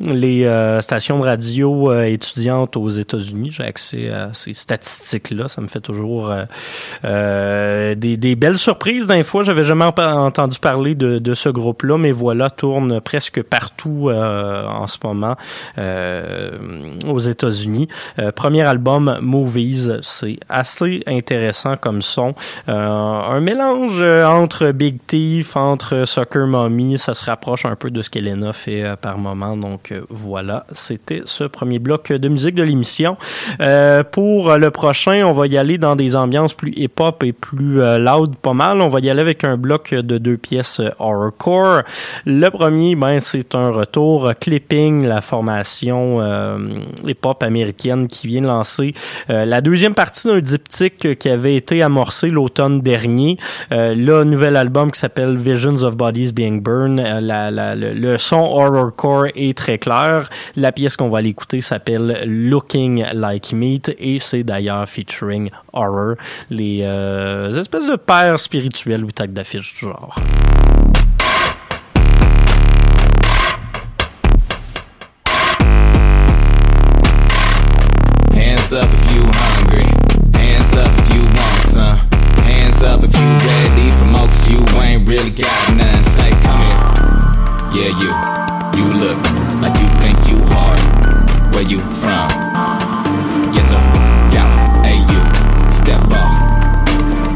les 0.00 0.44
euh, 0.44 0.80
stations 0.80 1.18
de 1.20 1.24
radio 1.24 1.90
euh, 1.90 2.04
étudiantes 2.04 2.76
aux 2.76 2.88
États-Unis. 2.88 3.50
J'ai 3.52 3.64
accès 3.64 4.10
à 4.10 4.30
ces 4.32 4.54
statistiques-là. 4.54 5.48
Ça 5.48 5.60
me 5.60 5.66
fait 5.68 5.80
toujours 5.80 6.30
euh, 6.30 6.44
euh, 7.04 7.94
des, 7.94 8.16
des 8.16 8.34
belles 8.34 8.58
surprises. 8.58 9.06
D'un 9.06 9.22
fois, 9.22 9.42
j'avais 9.42 9.64
jamais 9.64 9.84
en- 9.84 9.94
entendu 9.96 10.58
parler 10.58 10.94
de, 10.94 11.18
de 11.18 11.34
ce 11.34 11.48
groupe-là, 11.48 11.98
mais 11.98 12.12
voilà, 12.12 12.50
tourne 12.50 13.00
presque 13.00 13.42
partout 13.42 14.08
euh, 14.08 14.66
en 14.66 14.86
ce 14.86 14.98
moment 15.04 15.36
euh, 15.78 16.50
aux 17.06 17.18
États-Unis. 17.20 17.88
Premier 18.34 18.62
album, 18.62 19.18
Movies, 19.20 19.98
c'est 20.02 20.38
assez 20.48 21.02
intéressant 21.06 21.76
comme 21.76 22.02
son. 22.02 22.34
Un 22.66 23.40
mélange 23.40 24.02
entre 24.02 24.72
Big 24.72 24.98
Thief, 25.06 25.56
entre 25.56 26.04
Soccer 26.06 26.46
Mommy, 26.46 26.98
ça 26.98 27.14
se 27.14 27.24
rapproche 27.24 27.66
un 27.66 27.76
peu 27.76 27.90
de 27.90 28.02
ce 28.02 28.10
qu'Elena 28.10 28.52
fait 28.52 28.96
par 29.00 29.18
moment. 29.18 29.56
Donc 29.56 29.91
euh, 29.92 30.00
voilà, 30.08 30.66
c'était 30.72 31.22
ce 31.24 31.44
premier 31.44 31.78
bloc 31.78 32.12
de 32.12 32.28
musique 32.28 32.54
de 32.54 32.62
l'émission. 32.62 33.16
Euh, 33.60 34.02
pour 34.02 34.56
le 34.56 34.70
prochain, 34.70 35.24
on 35.26 35.32
va 35.32 35.46
y 35.46 35.56
aller 35.56 35.78
dans 35.78 35.96
des 35.96 36.16
ambiances 36.16 36.54
plus 36.54 36.72
hip-hop 36.76 37.22
et 37.22 37.32
plus 37.32 37.80
euh, 37.80 37.98
loud 37.98 38.36
pas 38.36 38.52
mal. 38.52 38.80
On 38.80 38.88
va 38.88 39.00
y 39.00 39.10
aller 39.10 39.20
avec 39.20 39.44
un 39.44 39.56
bloc 39.56 39.94
de 39.94 40.18
deux 40.18 40.36
pièces 40.36 40.80
euh, 40.80 40.90
horrorcore. 40.98 41.82
Le 42.26 42.48
premier, 42.50 42.94
ben 42.96 43.20
c'est 43.20 43.54
un 43.54 43.70
retour 43.70 44.26
euh, 44.26 44.32
clipping, 44.38 45.04
la 45.06 45.20
formation 45.20 46.20
euh, 46.20 46.58
hip-hop 47.06 47.42
américaine 47.42 48.06
qui 48.06 48.26
vient 48.26 48.42
de 48.42 48.46
lancer 48.46 48.94
euh, 49.30 49.44
la 49.44 49.60
deuxième 49.60 49.94
partie 49.94 50.28
d'un 50.28 50.40
diptyque 50.40 51.06
euh, 51.06 51.14
qui 51.14 51.28
avait 51.28 51.56
été 51.56 51.82
amorcé 51.82 52.28
l'automne 52.28 52.80
dernier. 52.80 53.36
Euh, 53.72 53.94
le 53.94 54.24
nouvel 54.24 54.56
album 54.56 54.90
qui 54.90 55.00
s'appelle 55.00 55.36
Visions 55.36 55.82
of 55.82 55.96
Bodies 55.96 56.32
Being 56.32 56.60
Burned. 56.62 57.00
Euh, 57.00 57.74
le 57.84 58.16
son 58.18 58.36
horrorcore 58.36 59.26
est 59.34 59.56
très 59.56 59.71
clair. 59.78 60.28
La 60.56 60.72
pièce 60.72 60.96
qu'on 60.96 61.08
va 61.08 61.18
aller 61.18 61.30
écouter 61.30 61.60
s'appelle 61.60 62.22
Looking 62.26 63.04
Like 63.12 63.52
Meat 63.52 63.94
et 63.98 64.18
c'est 64.18 64.42
d'ailleurs 64.42 64.88
featuring 64.88 65.50
Horror, 65.72 66.14
les 66.50 66.80
euh, 66.82 67.50
espèces 67.58 67.86
de 67.86 67.96
pères 67.96 68.38
spirituels 68.38 69.04
ou 69.04 69.10
tacs 69.10 69.32
d'affiche 69.32 69.74
du 69.74 69.80
genre. 69.80 70.14
Hands 78.34 78.72
up 78.72 78.88
if 78.90 79.12
you 79.12 79.22
hungry. 79.24 79.86
Hands 80.38 80.76
up 80.76 80.90
if 80.98 81.14
you 81.14 81.22
want 81.38 81.62
some. 81.72 81.98
Hands 82.44 82.82
up 82.82 83.02
if 83.02 83.12
you 83.14 83.28
ready 83.48 83.90
more, 84.10 84.26
'cause 84.26 84.48
you 84.50 84.60
ain't 84.80 85.06
really 85.08 85.30
got 85.30 85.52
none. 85.76 86.02
Say, 86.16 86.30
come 86.44 86.60
here. 86.68 86.82
Yeah, 87.76 87.90
you. 88.00 88.10
You 88.78 88.92
look 88.94 89.41
like 89.62 89.78
you 89.78 89.88
think 90.02 90.18
you 90.26 90.38
hard. 90.50 90.82
Where 91.54 91.62
you 91.62 91.78
from? 92.02 92.26
Get 93.54 93.64
the 93.70 93.78
out. 94.34 94.82
Hey, 94.82 94.98
you. 94.98 95.22
Step 95.70 96.02
off. 96.10 96.34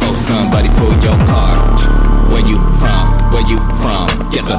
Oh, 0.02 0.14
somebody 0.18 0.68
pull 0.74 0.92
your 1.06 1.16
card. 1.30 1.78
Where 2.32 2.42
you 2.42 2.58
from? 2.82 3.04
Where 3.30 3.46
you 3.46 3.58
from? 3.78 4.10
Get 4.34 4.44
the 4.44 4.58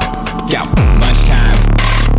out. 0.56 0.72
Lunchtime. 0.96 1.60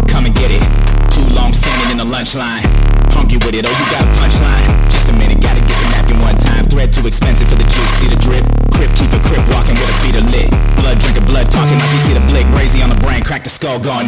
Come 0.08 0.26
and 0.28 0.36
get 0.36 0.52
it. 0.54 0.62
Too 1.10 1.26
long 1.34 1.54
standing 1.54 1.92
in 1.92 1.98
the 1.98 2.06
lunch 2.06 2.36
line. 2.36 2.64
Hungry 3.10 3.40
with 3.42 3.56
it. 3.56 3.66
Oh, 3.66 3.74
you 3.74 3.86
got 3.90 4.06
a 4.06 4.12
punchline? 4.22 4.92
Just 4.92 5.10
a 5.10 5.14
minute. 5.14 5.42
Gotta 5.42 5.62
get 5.62 5.78
the 5.82 5.90
napkin 5.90 6.20
one 6.22 6.38
time. 6.38 6.59
Thread 6.70 6.94
too 6.94 7.06
expensive 7.10 7.50
for 7.50 7.58
the 7.58 7.66
juice. 7.66 7.94
See 7.98 8.08
the 8.08 8.20
drip? 8.22 8.46
Crip 8.78 8.94
keep 8.94 9.10
a 9.10 9.20
crip 9.26 9.42
walking 9.50 9.74
with 9.74 9.90
a 9.90 9.98
feet 10.06 10.14
lit. 10.30 10.54
Blood 10.78 11.02
drinking, 11.02 11.26
blood 11.26 11.50
talking 11.50 11.76
like 11.82 11.92
you 11.92 12.02
see 12.06 12.14
the 12.14 12.24
blick. 12.30 12.46
Brazy 12.54 12.86
on 12.86 12.94
the 12.94 13.00
brain. 13.02 13.26
Crack 13.26 13.44
the 13.44 13.50
skull 13.50 13.82
going. 13.82 14.06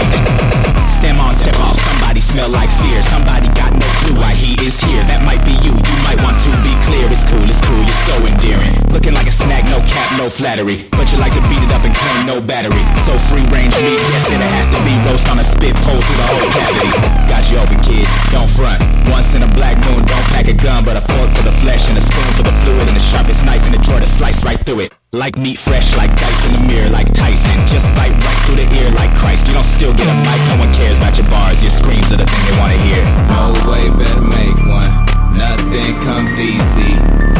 Stem 0.85 1.17
on, 1.17 1.33
step 1.33 1.57
off. 1.57 1.75
Somebody 1.81 2.21
smell 2.21 2.49
like 2.53 2.69
fear. 2.85 3.01
Somebody 3.09 3.49
got 3.57 3.73
no 3.73 3.87
clue 4.05 4.13
why 4.21 4.37
he 4.37 4.53
is 4.61 4.77
here. 4.77 5.01
That 5.09 5.25
might 5.25 5.41
be 5.41 5.57
you. 5.65 5.73
You 5.73 5.97
might 6.05 6.21
want 6.21 6.37
to 6.45 6.51
be 6.61 6.73
clear. 6.85 7.09
It's 7.09 7.25
cool. 7.25 7.43
It's 7.49 7.59
cool. 7.65 7.81
You're 7.81 8.03
so 8.05 8.15
endearing. 8.21 8.77
Looking 8.93 9.17
like 9.17 9.25
a 9.25 9.33
snack. 9.33 9.65
No 9.65 9.81
cap. 9.81 10.07
No 10.21 10.29
flattery. 10.29 10.85
But 10.93 11.09
you 11.09 11.17
like 11.17 11.33
to 11.33 11.43
beat 11.49 11.65
it 11.65 11.73
up 11.73 11.81
and 11.81 11.97
claim 11.97 12.29
no 12.29 12.37
battery. 12.37 12.85
So 13.09 13.17
free 13.27 13.43
range 13.49 13.73
meat. 13.73 13.99
Yes, 14.13 14.29
it'll 14.29 14.53
have 14.61 14.69
to 14.69 14.79
be 14.85 14.93
roast 15.09 15.25
on 15.33 15.41
a 15.41 15.45
spit 15.45 15.73
pole 15.81 15.97
through 15.97 16.19
the 16.21 16.27
whole 16.29 16.49
cavity. 16.53 16.91
Got 17.25 17.49
you 17.49 17.57
open, 17.57 17.81
kid. 17.81 18.05
Don't 18.29 18.47
front. 18.47 18.79
Once 19.09 19.33
in 19.33 19.41
a 19.41 19.51
black 19.57 19.75
moon, 19.89 20.05
don't 20.05 20.27
pack 20.31 20.47
a 20.47 20.53
gun, 20.53 20.85
but 20.85 20.95
a 20.95 21.01
fork 21.01 21.29
for 21.35 21.43
the 21.43 21.55
flesh 21.59 21.89
and 21.89 21.97
a 21.97 22.03
spoon 22.03 22.29
for 22.37 22.43
the 22.43 22.50
fluid 22.63 22.87
and 22.87 22.95
the 22.95 23.01
sharpest 23.01 23.45
knife 23.45 23.65
in 23.65 23.71
the 23.71 23.79
drawer 23.79 23.99
to 23.99 24.07
slice 24.07 24.43
right 24.43 24.59
through 24.59 24.81
it. 24.81 24.93
Like 25.11 25.37
meat 25.37 25.57
fresh, 25.57 25.95
like 25.97 26.11
dice 26.15 26.45
in 26.47 26.53
the 26.53 26.63
mirror, 26.67 26.89
like 26.89 27.11
Tyson. 27.13 27.55
Just 27.67 27.85
bite 27.95 28.11
right 28.11 28.39
through 28.45 28.63
the 28.63 28.67
ear 28.79 28.91
like 28.91 29.11
Christ. 29.15 29.47
You 29.47 29.53
don't 29.53 29.67
still 29.67 29.93
get 29.93 30.07
a 30.07 30.17
mic, 30.23 30.39
no 30.51 30.63
one 30.63 30.73
cares 30.73 30.97
about 30.97 31.17
your 31.17 31.27
bars. 31.27 31.61
Your 31.61 31.71
screams 31.71 32.11
are 32.11 32.17
the 32.17 32.25
thing 32.25 32.43
they 32.47 32.57
wanna 32.59 32.79
hear. 32.79 33.01
No 33.27 33.51
way, 33.69 33.89
better 33.89 34.21
make 34.21 34.55
one. 34.67 35.10
Nothing 35.33 35.95
comes 36.01 36.37
easy. 36.39 36.93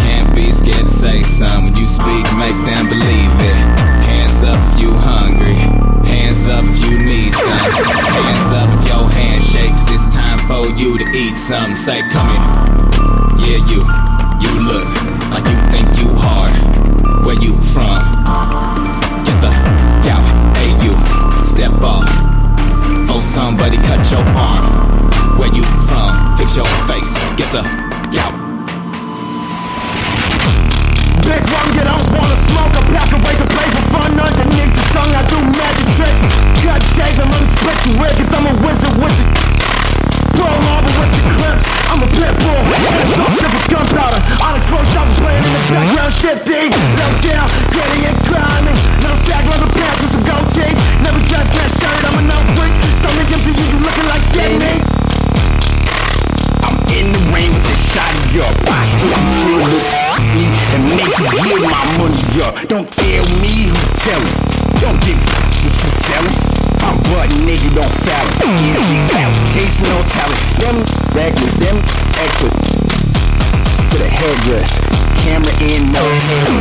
Can't 0.03 0.33
be 0.35 0.51
scared 0.51 0.85
to 0.85 0.87
say 0.87 1.21
something. 1.21 1.71
When 1.71 1.75
you 1.75 1.85
speak, 1.85 2.25
make 2.37 2.57
them 2.65 2.89
believe 2.89 3.35
it. 3.39 3.57
Hands 4.07 4.43
up 4.43 4.59
if 4.73 4.79
you 4.81 4.91
hungry. 4.93 5.59
Hands 6.07 6.47
up 6.47 6.65
if 6.65 6.85
you 6.85 6.97
need 6.99 7.31
some. 7.31 7.59
Hands 8.17 8.51
up 8.51 8.69
if 8.79 8.87
your 8.87 9.09
hand 9.09 9.43
shakes. 9.43 9.83
It's 9.91 10.07
time 10.13 10.39
for 10.47 10.67
you 10.79 10.97
to 10.97 11.05
eat 11.17 11.37
something. 11.37 11.75
Say, 11.75 12.01
come 12.11 12.27
here. 12.27 12.45
Yeah, 13.45 13.59
you. 13.69 13.81
You 14.41 14.51
look 14.65 14.87
like 15.29 15.45
you 15.45 15.57
think 15.69 15.87
you 15.99 16.09
hard. 16.17 16.53
Where 17.25 17.39
you 17.39 17.53
from? 17.73 18.01
Get 19.25 19.37
the 19.41 19.51
out. 20.09 20.25
Hey, 20.57 20.71
you. 20.83 20.93
Step 21.45 21.73
off. 21.81 22.40
Somebody 23.21 23.77
cut 23.77 24.11
your 24.11 24.25
arm. 24.35 24.65
Where 25.37 25.47
you 25.53 25.63
from? 25.87 26.37
Fix 26.37 26.55
your 26.55 26.65
face. 26.89 27.13
Get 27.37 27.51
the 27.53 27.63
out. 28.19 28.35
Big 31.23 31.43
rum, 31.47 31.67
you 31.71 31.83
don't 31.85 32.07
wanna 32.11 32.35
smoke 32.35 32.73
a 32.75 32.83
pack 32.91 33.13
of 33.13 33.23
razor 33.23 33.45
to 33.45 33.55
play 33.55 33.69
for 33.71 33.85
fun. 33.93 34.19
Underneath 34.19 34.73
the 34.75 34.85
tongue, 34.91 35.13
I 35.15 35.23
do 35.29 35.37
magic 35.37 35.87
tricks. 35.95 36.21
Cut, 36.65 36.81
shave, 36.97 37.19
and 37.21 37.49
split 37.55 37.79
your 37.87 38.01
with, 38.01 38.17
cause 38.17 38.33
I'm 38.33 38.47
a 38.47 38.65
wizard 38.65 39.01
with 39.01 39.15
the. 39.17 39.50
Throw 40.35 40.47
lava 40.47 40.91
with 40.99 41.11
your 41.17 41.27
clips, 41.35 41.65
I'm 41.91 42.01
a 42.01 42.09
pit 42.11 42.33
bull. 42.39 42.63
And 42.63 43.03
a 43.03 43.15
dog 43.19 43.33
with 43.35 43.67
gunpowder. 43.67 44.19
On 44.41 44.53
a 44.55 44.61
close 44.63 44.87
shot, 44.93 45.07
playing 45.19 45.43
in 45.43 45.51
the 45.51 45.63
background. 45.71 46.13
Shifting 46.13 46.69
No 46.99 47.07
down, 47.23 47.47
gritty 47.73 48.05
and 48.05 48.17
grinding 48.29 48.77
No 49.01 49.11
sag 49.15 49.43
leather 49.49 49.71
pants 49.73 49.99
with 50.01 50.11
some 50.15 50.25
gold 50.27 50.47
teeth. 50.53 50.77
Never 51.01 51.19
dressed 51.27 51.53
that 51.55 51.71
shirt, 51.79 52.01
I'm 52.05 52.17
an 52.19 52.31
old 52.31 52.47
freak. 52.55 52.73
Stomach 52.99 53.31
empty, 53.31 53.51
you 53.57 53.79
looking 53.81 54.07
like 54.07 54.23
Jamie 54.31 54.79
I'm 56.61 56.77
in 56.93 57.11
the 57.11 57.21
rain 57.33 57.49
with 57.51 57.65
the 57.65 57.77
shot 57.89 58.11
of 58.11 58.35
your 58.35 58.51
posture 58.67 60.00
me 60.35 60.45
and 60.75 60.81
make 60.97 61.15
you 61.19 61.27
give 61.43 61.63
my 61.69 61.83
money 61.99 62.23
up. 62.43 62.53
Don't 62.67 62.89
tell 62.91 63.25
me 63.39 63.71
who 63.71 63.81
tell 64.01 64.19
it. 64.19 64.35
Don't 64.81 64.99
give 65.05 65.19
a 65.19 65.41
what 65.61 65.75
you 65.77 65.91
selling. 66.03 66.37
I'm 66.81 66.97
butt 67.13 67.29
nigga, 67.45 67.69
don't 67.77 67.93
foul 68.01 68.25
it. 68.25 68.49
Easy 68.65 68.97
she. 69.13 69.29
Chasing 69.53 69.87
no 69.87 69.99
talent. 70.09 70.41
Them 70.57 70.77
reckless, 71.13 71.53
them 71.61 71.77
extra. 72.17 72.49
With 73.93 74.01
a 74.01 74.09
headdress, 74.09 74.79
camera 75.21 75.53
in, 75.61 75.91
no 75.93 76.01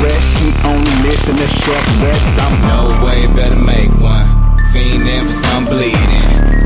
rest. 0.04 0.26
She 0.38 0.52
only 0.68 0.94
missing 1.02 1.38
a 1.40 1.48
short 1.48 1.84
rest. 2.04 2.38
I'm 2.38 2.54
no 2.68 3.04
way, 3.04 3.26
better 3.26 3.56
make 3.56 3.90
one. 4.00 4.26
Fiending 4.72 5.26
for 5.26 5.32
some 5.48 5.64
bleeding. 5.64 5.96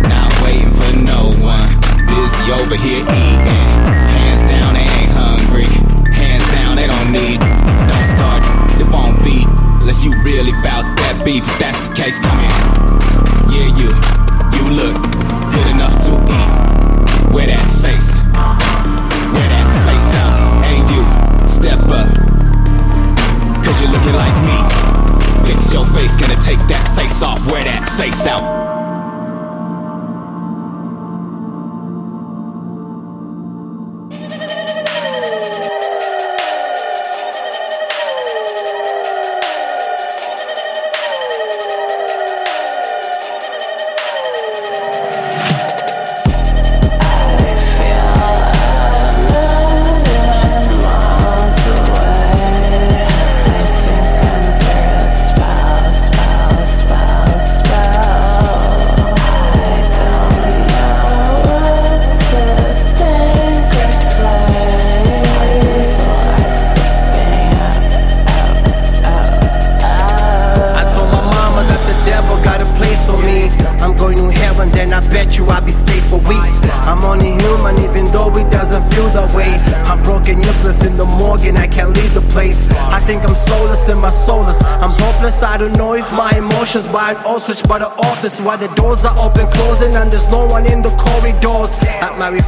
Not 0.09 0.31
waiting 0.43 0.71
for 0.73 0.93
no 0.97 1.33
one. 1.39 1.71
Busy 2.09 2.53
over 2.53 2.77
here 2.77 3.01
eating. 3.01 3.39
Hands 3.47 4.51
down, 4.51 4.75
they 4.75 4.81
ain't 4.81 5.13
hungry. 5.13 5.94
Hands 6.25 6.47
down, 6.57 6.77
they 6.77 6.87
don't 6.89 7.13
need. 7.13 7.39
Don't 7.39 8.09
start, 8.17 8.41
it 8.81 8.89
won't 8.89 9.21
be. 9.23 9.45
Unless 9.81 10.05
you 10.05 10.11
really 10.25 10.53
bout 10.65 10.89
that 11.05 11.21
beef. 11.25 11.45
If 11.45 11.59
that's 11.61 11.77
the 11.85 11.93
case, 11.95 12.17
come 12.19 12.41
here. 12.41 12.59
Yeah, 13.53 13.69
you, 13.77 13.89
you 14.57 14.65
look 14.73 14.97
good 15.53 15.69
enough 15.77 15.93
to 16.09 16.13
eat. 16.33 16.51
Wear 17.29 17.47
that 17.53 17.67
face, 17.85 18.17
wear 19.37 19.49
that 19.53 19.69
face 19.85 20.11
out. 20.17 20.33
Hey, 20.65 20.81
you, 20.89 21.03
step 21.45 21.81
up. 21.93 22.09
Cause 23.61 23.77
you're 23.81 23.93
looking 23.93 24.17
like 24.17 24.37
me. 24.49 24.59
Fix 25.45 25.73
your 25.73 25.85
face, 25.93 26.17
gonna 26.17 26.41
take 26.41 26.61
that 26.73 26.89
face 26.97 27.23
off. 27.23 27.45
Wear 27.53 27.65
that 27.65 27.87
face 27.99 28.27
out. 28.27 28.74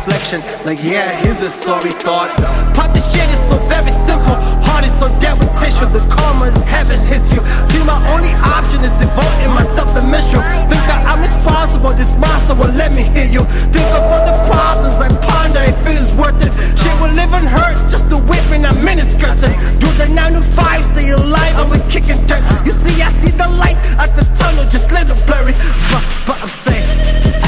Reflection, 0.07 0.39
like, 0.65 0.79
yeah, 0.87 1.11
here's 1.19 1.43
a 1.43 1.51
sorry 1.51 1.91
thought. 1.91 2.31
But 2.79 2.95
this 2.95 3.11
shit 3.11 3.27
is 3.27 3.43
so 3.43 3.59
very 3.67 3.91
simple. 3.91 4.39
Heart 4.63 4.87
is 4.87 4.95
so 4.95 5.11
dead 5.19 5.35
with 5.35 5.51
tissue. 5.59 5.91
The 5.91 5.99
karma 6.07 6.47
is 6.47 6.63
heaven 6.63 7.03
hits 7.11 7.35
you. 7.35 7.43
See, 7.67 7.83
my 7.83 7.99
only 8.15 8.31
option 8.39 8.87
is 8.87 8.95
devoting 9.03 9.51
myself 9.51 9.91
and 9.99 10.07
menstrual. 10.07 10.47
Think 10.71 10.83
that 10.87 11.03
I'm 11.11 11.19
responsible, 11.19 11.91
this 11.99 12.15
monster 12.23 12.55
will 12.55 12.71
let 12.79 12.95
me 12.95 13.03
hear 13.03 13.27
you. 13.27 13.43
Think 13.75 13.91
of 13.99 14.07
all 14.07 14.23
the 14.23 14.37
problems 14.47 14.95
I 15.03 15.11
ponder 15.27 15.63
if 15.67 15.79
it 15.91 15.99
is 15.99 16.15
worth 16.15 16.39
it. 16.39 16.55
Shit 16.79 16.95
will 17.03 17.11
live 17.11 17.35
and 17.35 17.51
hurt 17.51 17.75
just 17.91 18.07
to 18.15 18.23
whip 18.31 18.47
in 18.55 18.63
a 18.63 18.73
miniskirts 18.87 19.43
and 19.43 19.59
do 19.83 19.91
the 19.99 20.07
9 20.07 20.39
to 20.39 20.43
5, 20.43 20.87
stay 20.95 21.11
alive, 21.11 21.59
I'm 21.59 21.75
a 21.75 21.83
kicking 21.91 22.23
dirt. 22.31 22.47
You 22.63 22.71
see, 22.71 23.03
I 23.03 23.11
see 23.11 23.35
the 23.35 23.51
light 23.59 23.79
at 23.99 24.15
the 24.15 24.23
tunnel, 24.39 24.71
just 24.71 24.87
little 24.95 25.19
blurry. 25.27 25.55
But, 25.91 26.05
but 26.31 26.39
I'm 26.39 26.53
saying. 26.53 27.46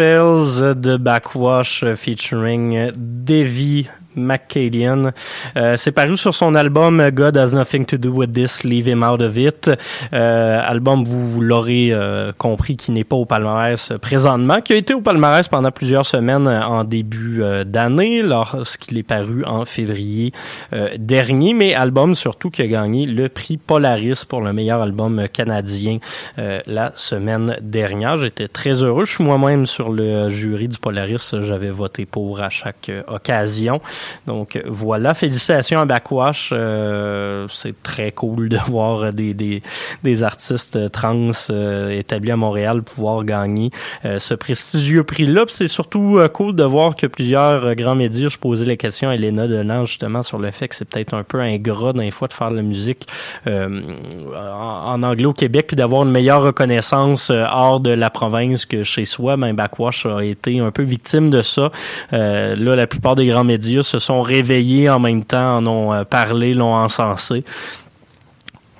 Spells 0.00 0.62
de 0.76 0.96
Backwash 0.96 1.84
featuring 1.94 2.90
Davy 2.96 3.86
McCallion. 4.16 5.12
Euh, 5.56 5.76
c'est 5.76 5.92
paru 5.92 6.16
sur 6.16 6.34
son 6.34 6.54
album 6.54 7.10
God 7.10 7.36
Has 7.36 7.54
Nothing 7.54 7.86
to 7.86 7.96
Do 7.96 8.10
With 8.10 8.32
This, 8.32 8.64
Leave 8.64 8.88
Him 8.88 9.02
Out 9.02 9.22
of 9.22 9.36
It. 9.36 9.70
Euh, 10.12 10.62
album, 10.64 11.04
vous, 11.04 11.28
vous 11.28 11.40
l'aurez 11.40 11.88
euh, 11.92 12.32
compris, 12.36 12.76
qui 12.76 12.92
n'est 12.92 13.04
pas 13.04 13.16
au 13.16 13.24
palmarès 13.24 13.92
présentement, 14.00 14.60
qui 14.60 14.72
a 14.72 14.76
été 14.76 14.94
au 14.94 15.00
palmarès 15.00 15.46
pendant 15.48 15.70
plusieurs 15.70 16.06
semaines 16.06 16.48
en 16.48 16.84
début 16.84 17.42
euh, 17.42 17.64
d'année, 17.64 18.22
lorsqu'il 18.22 18.98
est 18.98 19.02
paru 19.02 19.44
en 19.44 19.64
février 19.64 20.32
euh, 20.72 20.88
dernier, 20.98 21.54
mais 21.54 21.74
album 21.74 22.14
surtout 22.14 22.50
qui 22.50 22.62
a 22.62 22.66
gagné 22.66 23.06
le 23.06 23.28
prix 23.28 23.56
Polaris 23.56 24.24
pour 24.28 24.40
le 24.40 24.52
meilleur 24.52 24.80
album 24.82 25.26
canadien 25.32 25.98
euh, 26.38 26.60
la 26.66 26.92
semaine 26.94 27.56
dernière. 27.60 28.18
J'étais 28.18 28.48
très 28.48 28.82
heureux. 28.82 29.04
Je 29.04 29.12
suis 29.12 29.24
moi-même 29.24 29.66
sur 29.66 29.90
le 29.90 30.30
jury 30.30 30.68
du 30.68 30.78
Polaris. 30.78 31.34
J'avais 31.40 31.70
voté 31.70 32.06
pour 32.06 32.40
à 32.40 32.50
chaque 32.50 32.88
euh, 32.88 33.02
occasion. 33.08 33.80
Donc 34.26 34.60
voilà, 34.66 35.14
félicitations 35.14 35.80
à 35.80 35.84
Backwash. 35.84 36.50
Euh, 36.52 37.46
c'est 37.48 37.82
très 37.82 38.12
cool 38.12 38.48
de 38.48 38.58
voir 38.66 39.12
des, 39.12 39.34
des, 39.34 39.62
des 40.02 40.22
artistes 40.22 40.90
trans 40.92 41.30
euh, 41.50 41.90
établis 41.90 42.30
à 42.30 42.36
Montréal 42.36 42.82
pouvoir 42.82 43.24
gagner 43.24 43.70
euh, 44.04 44.18
ce 44.18 44.34
prestigieux 44.34 45.04
prix-là. 45.04 45.44
C'est 45.48 45.68
surtout 45.68 46.18
euh, 46.18 46.28
cool 46.28 46.54
de 46.54 46.64
voir 46.64 46.96
que 46.96 47.06
plusieurs 47.06 47.64
euh, 47.66 47.74
grands 47.74 47.94
médias, 47.94 48.28
je 48.28 48.38
posais 48.38 48.64
la 48.64 48.76
question 48.76 49.08
à 49.08 49.14
Elena 49.14 49.46
Delange 49.46 49.88
justement 49.88 50.22
sur 50.22 50.38
le 50.38 50.50
fait 50.50 50.68
que 50.68 50.74
c'est 50.74 50.84
peut-être 50.84 51.14
un 51.14 51.22
peu 51.22 51.40
ingrat 51.40 51.92
d'un 51.92 52.10
fois 52.10 52.28
de 52.28 52.32
faire 52.32 52.50
de 52.50 52.56
la 52.56 52.62
musique 52.62 53.06
euh, 53.46 53.80
en, 54.36 54.92
en 54.92 55.02
anglais 55.02 55.26
au 55.26 55.32
Québec 55.32 55.66
puis 55.68 55.76
d'avoir 55.76 56.02
une 56.02 56.10
meilleure 56.10 56.42
reconnaissance 56.42 57.30
hors 57.30 57.80
de 57.80 57.90
la 57.90 58.10
province 58.10 58.66
que 58.66 58.82
chez 58.82 59.04
soi. 59.04 59.36
Ben 59.36 59.52
Backwash 59.52 60.06
a 60.06 60.24
été 60.24 60.60
un 60.60 60.70
peu 60.70 60.82
victime 60.82 61.30
de 61.30 61.42
ça. 61.42 61.70
Là, 62.12 62.56
la 62.56 62.86
plupart 62.86 63.16
des 63.16 63.26
grands 63.26 63.44
médias 63.44 63.82
se 63.90 63.98
sont 63.98 64.22
réveillés 64.22 64.88
en 64.88 65.00
même 65.00 65.24
temps, 65.24 65.56
en 65.56 65.66
ont 65.66 65.92
euh, 65.92 66.04
parlé, 66.04 66.54
l'ont 66.54 66.74
encensé. 66.74 67.44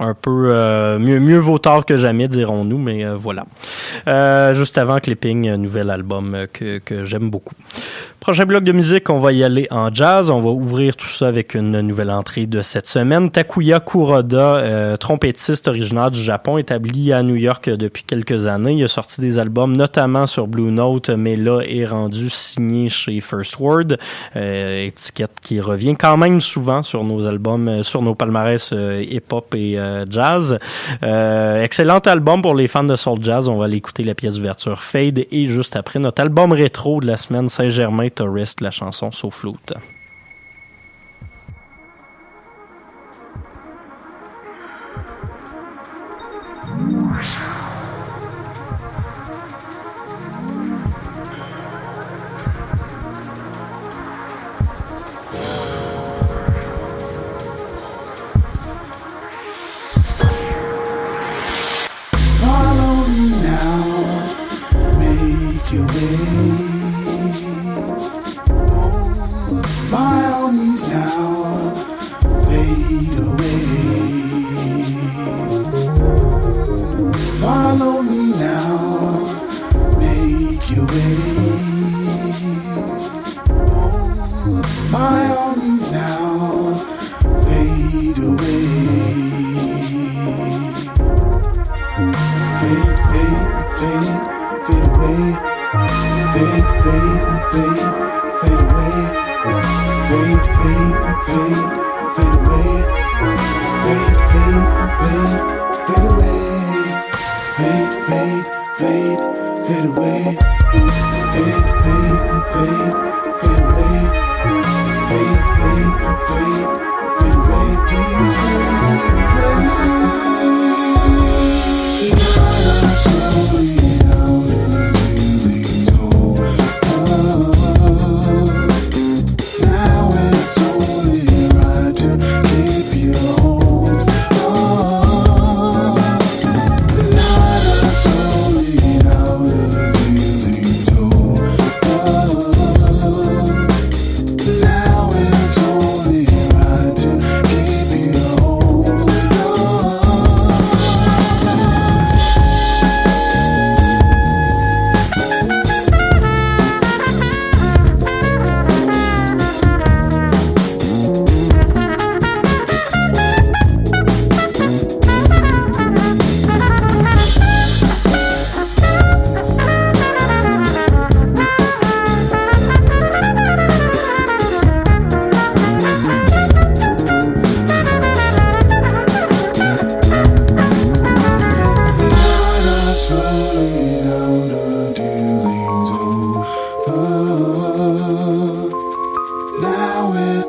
Un 0.03 0.15
peu 0.15 0.47
euh, 0.47 0.99
mieux, 0.99 1.21
mieux 1.21 1.37
vaut 1.37 1.59
tard 1.59 1.85
que 1.85 1.99
jamais, 1.99 2.27
dirons-nous, 2.27 2.79
mais 2.79 3.05
euh, 3.05 3.17
voilà. 3.17 3.45
Euh, 4.09 4.55
juste 4.55 4.79
avant 4.79 4.99
Clipping, 4.99 5.55
nouvel 5.57 5.91
album 5.91 6.35
euh, 6.35 6.47
que, 6.51 6.79
que 6.79 7.05
j'aime 7.05 7.29
beaucoup. 7.29 7.55
Prochain 8.19 8.45
bloc 8.45 8.65
de 8.65 8.73
musique, 8.73 9.09
on 9.09 9.19
va 9.19 9.33
y 9.33 9.43
aller 9.43 9.67
en 9.71 9.93
jazz. 9.93 10.31
On 10.31 10.41
va 10.41 10.51
ouvrir 10.51 10.95
tout 10.95 11.09
ça 11.09 11.29
avec 11.29 11.55
une 11.55 11.81
nouvelle 11.81 12.11
entrée 12.11 12.47
de 12.47 12.61
cette 12.61 12.87
semaine. 12.87 13.31
Takuya 13.31 13.81
Kuroda, 13.81 14.57
euh, 14.57 14.97
trompettiste 14.99 15.69
originaire 15.69 16.11
du 16.11 16.23
Japon, 16.23 16.59
établi 16.59 17.15
à 17.15 17.23
New 17.23 17.37
York 17.37 17.71
depuis 17.71 18.05
quelques 18.05 18.47
années. 18.47 18.75
Il 18.75 18.85
a 18.85 18.89
sorti 18.89 19.23
des 19.23 19.39
albums, 19.39 19.75
notamment 19.75 20.27
sur 20.27 20.49
Blue 20.49 20.71
Note, 20.71 21.09
mais 21.09 21.35
là 21.35 21.63
est 21.63 21.87
rendu 21.87 22.29
signé 22.29 22.91
chez 22.91 23.21
First 23.21 23.59
Word, 23.59 23.97
euh, 24.37 24.87
étiquette 24.87 25.33
qui 25.41 25.59
revient 25.59 25.97
quand 25.99 26.19
même 26.19 26.43
souvent 26.43 26.83
sur 26.83 27.05
nos 27.05 27.27
albums, 27.27 27.83
sur 27.83 28.03
nos 28.03 28.15
palmarès 28.15 28.73
hip-hop 28.73 29.55
et 29.55 29.79
euh, 29.91 30.07
jazz. 30.09 30.59
Euh, 31.03 31.63
excellent 31.63 31.99
album 31.99 32.43
pour 32.43 32.55
les 32.55 32.69
fans 32.69 32.85
de 32.85 32.97
soul 32.97 33.19
jazz. 33.23 33.49
On 33.49 33.59
va 33.59 33.65
aller 33.67 33.77
écouter 33.77 34.05
la 34.05 34.15
pièce 34.15 34.37
d'ouverture 34.37 34.81
Fade 34.81 35.25
et 35.31 35.47
juste 35.47 35.77
après 35.77 35.99
notre 35.99 36.23
album 36.23 36.53
rétro 36.53 37.01
de 37.01 37.07
la 37.07 37.17
semaine 37.17 37.49
Saint-Germain 37.49 38.09
Tourist, 38.09 38.61
la 38.61 38.71
chanson 38.71 39.11
Sauf 39.11 39.35
Flute. 39.35 39.75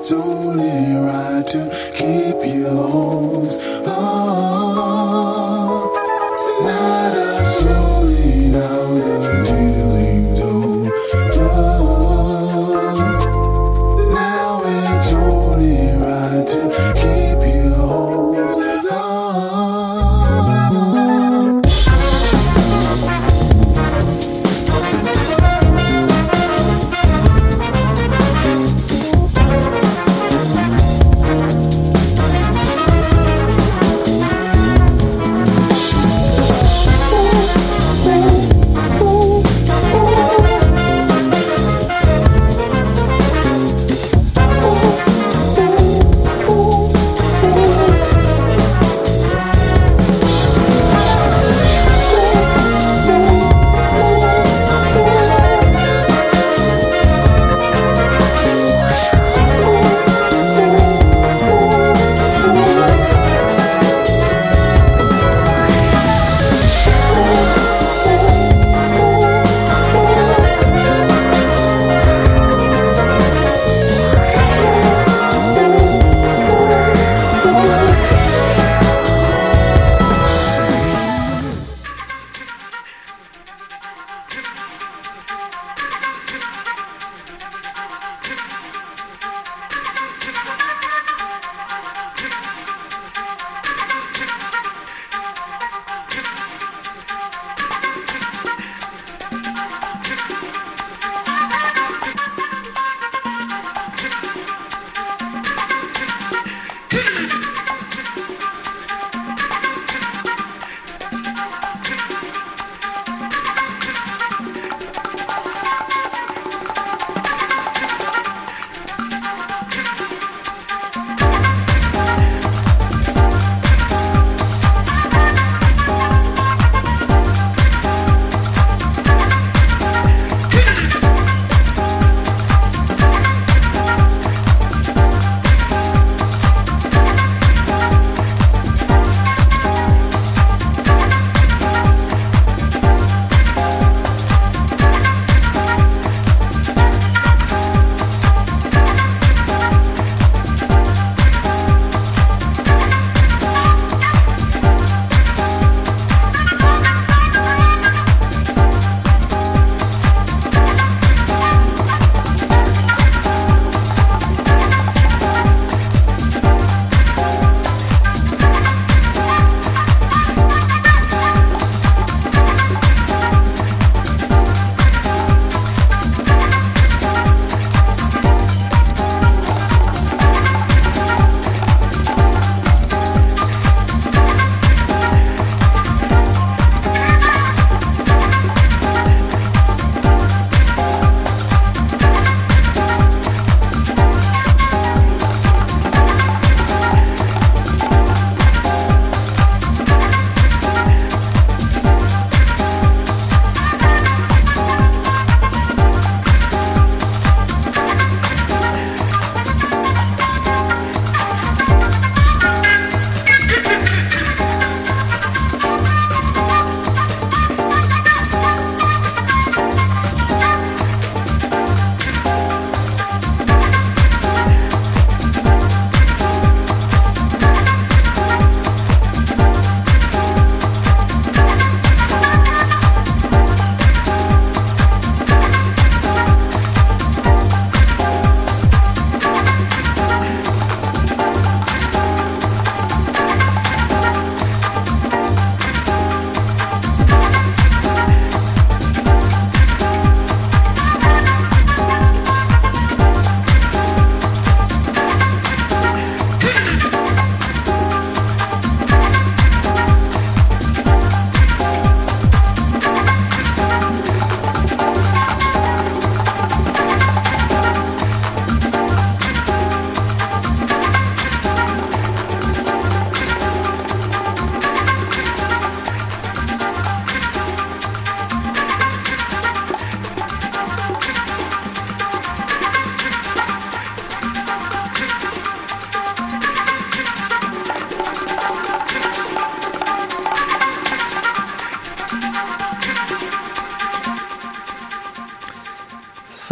It's 0.01 0.11
only 0.11 0.95
right 0.95 1.45
to 1.51 1.69
keep 1.93 2.55
your 2.55 2.71
hopes. 2.71 3.59
Oh. 3.85 4.50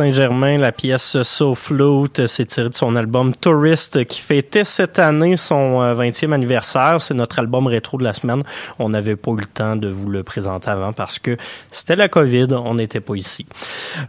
Saint-Germain, 0.10 0.58
la 0.58 0.72
pièce 0.72 1.22
So 1.22 1.54
Float, 1.54 2.26
c'est 2.26 2.46
tiré 2.46 2.70
de 2.70 2.74
son 2.74 2.96
album 2.96 3.32
Tourist 3.36 4.06
qui 4.06 4.20
fêtait 4.20 4.64
cette 4.64 4.98
année 4.98 5.38
son 5.38 5.84
euh, 5.84 5.94
20e 5.94 6.32
anniversaire. 6.32 7.00
C'est 7.00 7.14
notre 7.14 7.38
album 7.38 7.68
rétro 7.68 8.00
de 8.00 8.04
la 8.04 8.16
semaine. 8.16 8.42
On 8.80 8.90
n'avait 8.90 9.16
pas 9.16 9.30
eu 9.32 9.38
le 9.38 9.46
temps 9.46 9.76
de 9.76 9.88
vous 9.88 10.10
le 10.10 10.24
présenter 10.24 10.72
avant 10.72 10.94
parce 10.94 11.20
que 11.20 11.38
c'était 11.70 11.96
la 11.96 12.08
COVID, 12.08 12.48
on 12.54 12.74
n'était 12.74 13.02
pas 13.02 13.14
ici. 13.14 13.46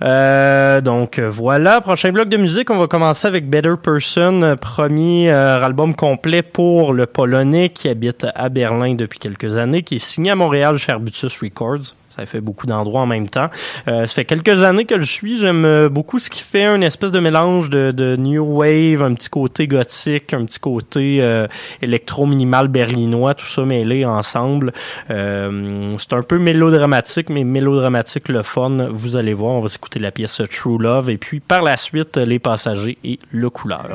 Euh, 0.00 0.80
donc 0.80 1.18
voilà, 1.18 1.82
prochain 1.82 2.12
bloc 2.12 2.30
de 2.30 2.38
musique, 2.38 2.70
on 2.70 2.78
va 2.78 2.86
commencer 2.86 3.28
avec 3.28 3.50
Better 3.50 3.74
Person, 3.82 4.56
premier 4.58 5.30
euh, 5.30 5.62
album 5.62 5.94
complet 5.94 6.40
pour 6.40 6.94
le 6.94 7.04
Polonais 7.04 7.68
qui 7.68 7.90
habite 7.90 8.26
à 8.34 8.48
Berlin 8.48 8.94
depuis 8.94 9.18
quelques 9.18 9.58
années, 9.58 9.82
qui 9.82 9.96
est 9.96 9.98
signé 9.98 10.30
à 10.30 10.34
Montréal 10.34 10.78
chez 10.78 10.92
Arbutus 10.92 11.38
Records. 11.42 11.94
Ça 12.20 12.26
fait 12.26 12.42
beaucoup 12.42 12.66
d'endroits 12.66 13.00
en 13.00 13.06
même 13.06 13.30
temps. 13.30 13.48
Euh, 13.88 14.04
ça 14.04 14.14
fait 14.14 14.26
quelques 14.26 14.62
années 14.62 14.84
que 14.84 14.98
je 14.98 15.04
suis. 15.04 15.38
J'aime 15.38 15.64
euh, 15.64 15.88
beaucoup 15.88 16.18
ce 16.18 16.28
qui 16.28 16.42
fait 16.42 16.64
un 16.64 16.82
espèce 16.82 17.12
de 17.12 17.18
mélange 17.18 17.70
de, 17.70 17.92
de 17.92 18.14
new 18.16 18.44
wave, 18.44 19.02
un 19.02 19.14
petit 19.14 19.30
côté 19.30 19.66
gothique, 19.66 20.34
un 20.34 20.44
petit 20.44 20.58
côté 20.58 21.22
euh, 21.22 21.46
électro 21.80 22.26
minimal 22.26 22.68
berlinois, 22.68 23.32
tout 23.32 23.46
ça 23.46 23.62
mêlé 23.62 24.04
ensemble. 24.04 24.74
Euh, 25.08 25.88
c'est 25.96 26.12
un 26.12 26.22
peu 26.22 26.38
mélodramatique, 26.38 27.30
mais 27.30 27.42
mélodramatique 27.42 28.28
le 28.28 28.42
fun. 28.42 28.88
Vous 28.90 29.16
allez 29.16 29.32
voir, 29.32 29.54
on 29.54 29.62
va 29.62 29.68
s'écouter 29.68 29.98
la 29.98 30.10
pièce 30.10 30.42
True 30.50 30.76
Love 30.78 31.08
et 31.08 31.16
puis 31.16 31.40
par 31.40 31.62
la 31.62 31.78
suite 31.78 32.18
les 32.18 32.38
passagers 32.38 32.98
et 33.02 33.18
le 33.30 33.48
couleur. 33.48 33.88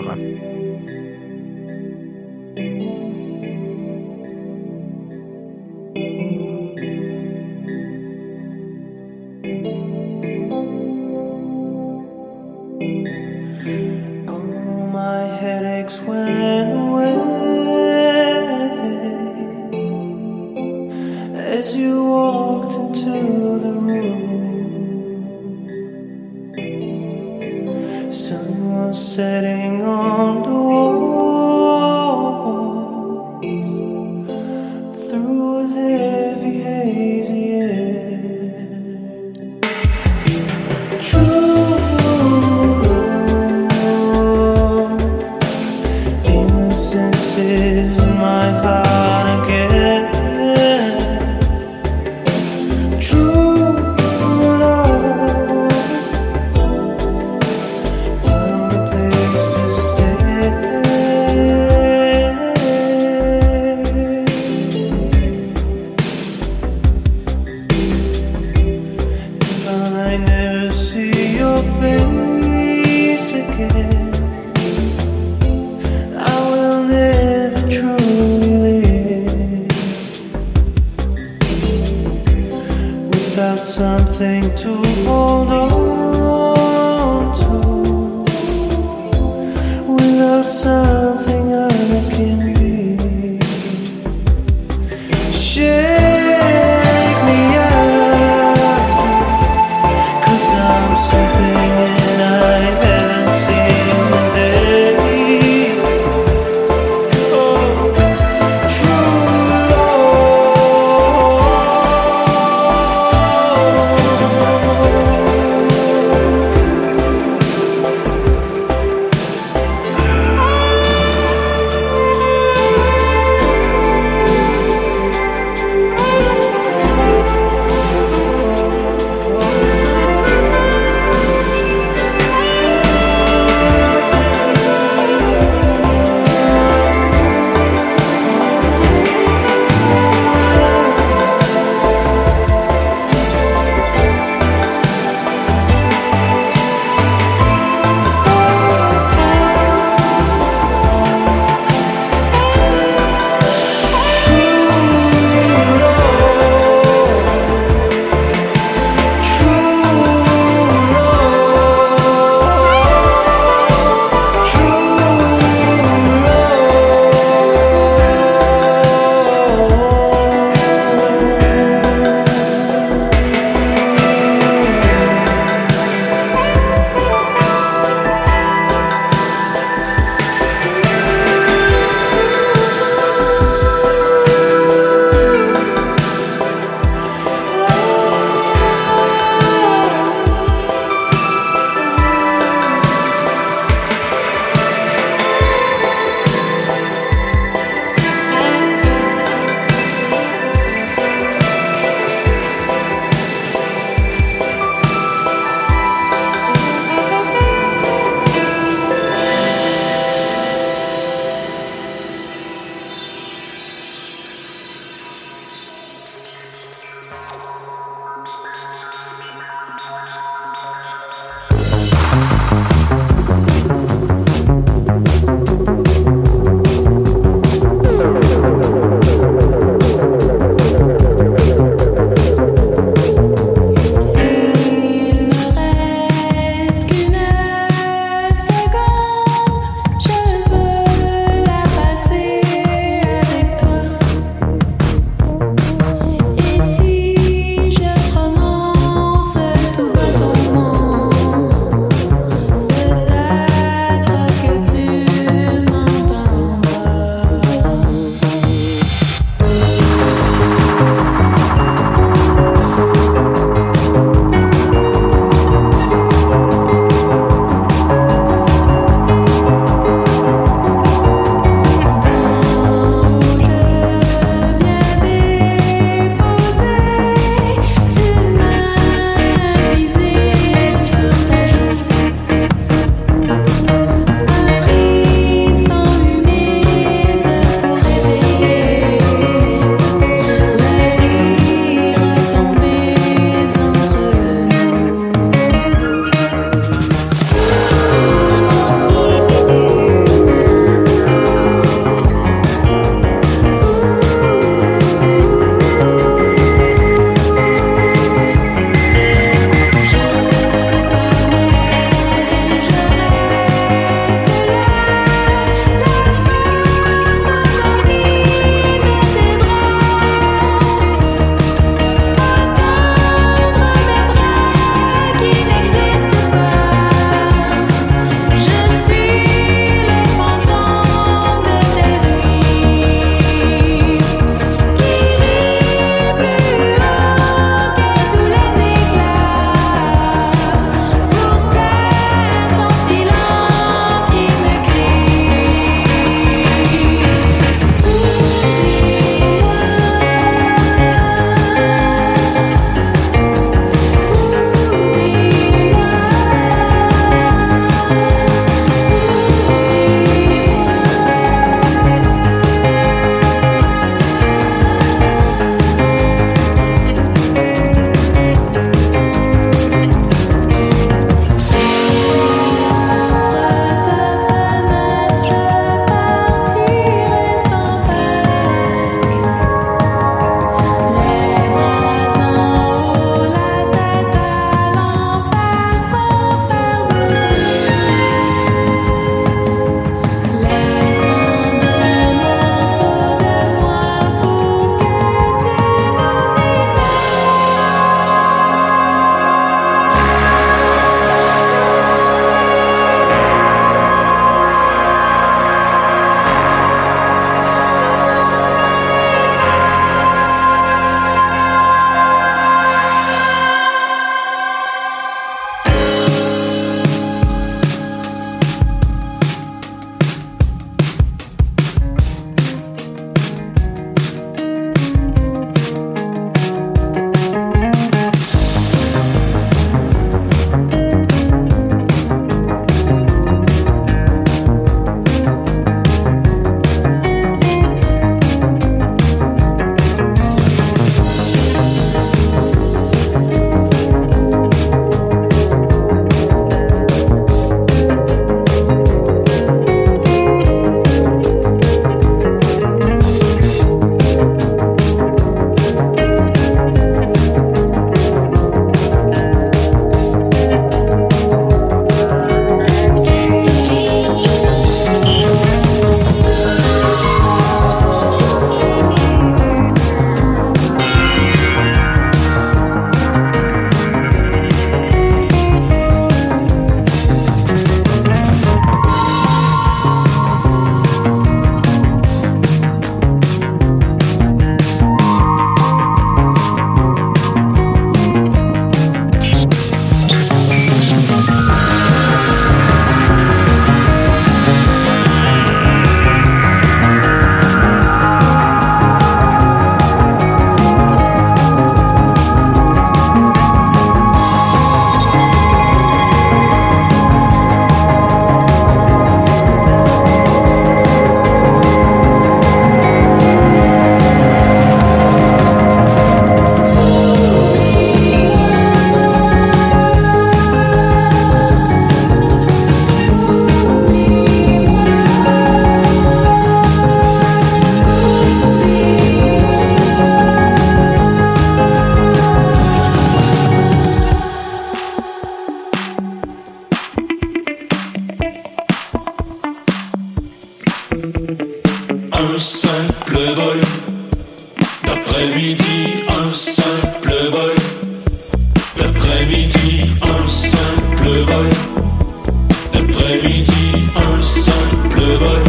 D'après-midi, 553.16 553.88
un 553.95 554.22
simple 554.22 555.01
vol. 555.01 555.43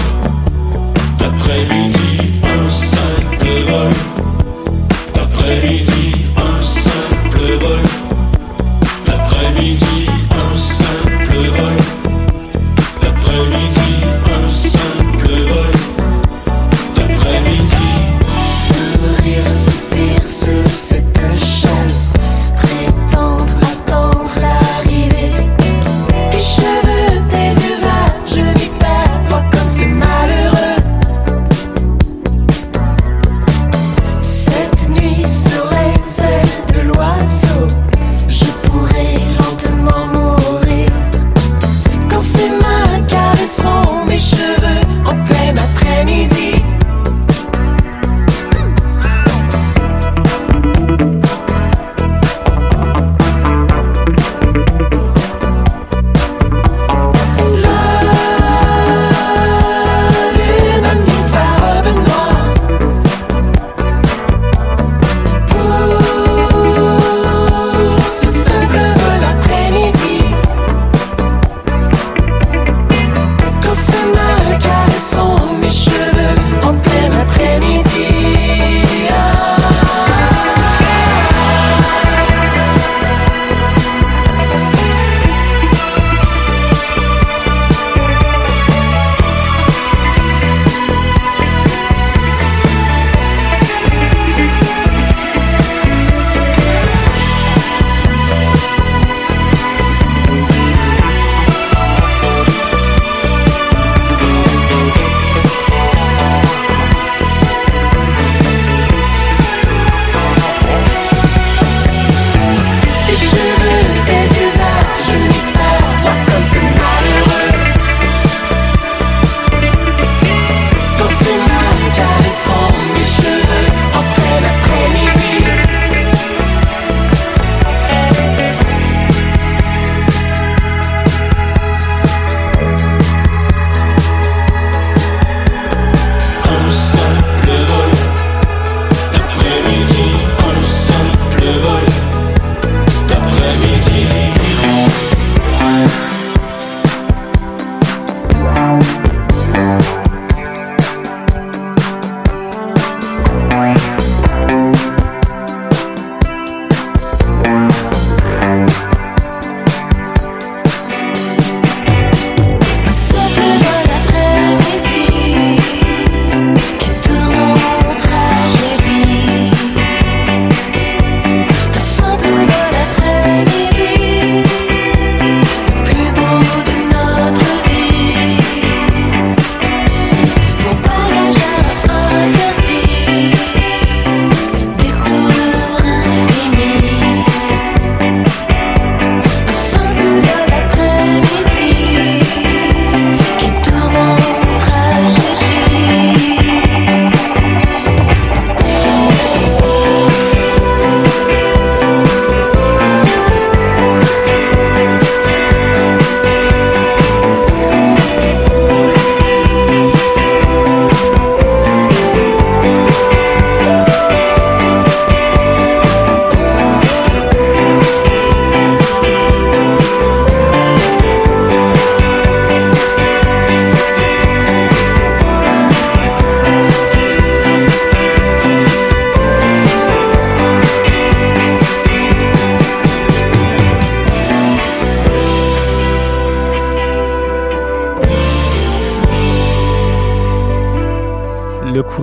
D'après-midi, 1.19 2.06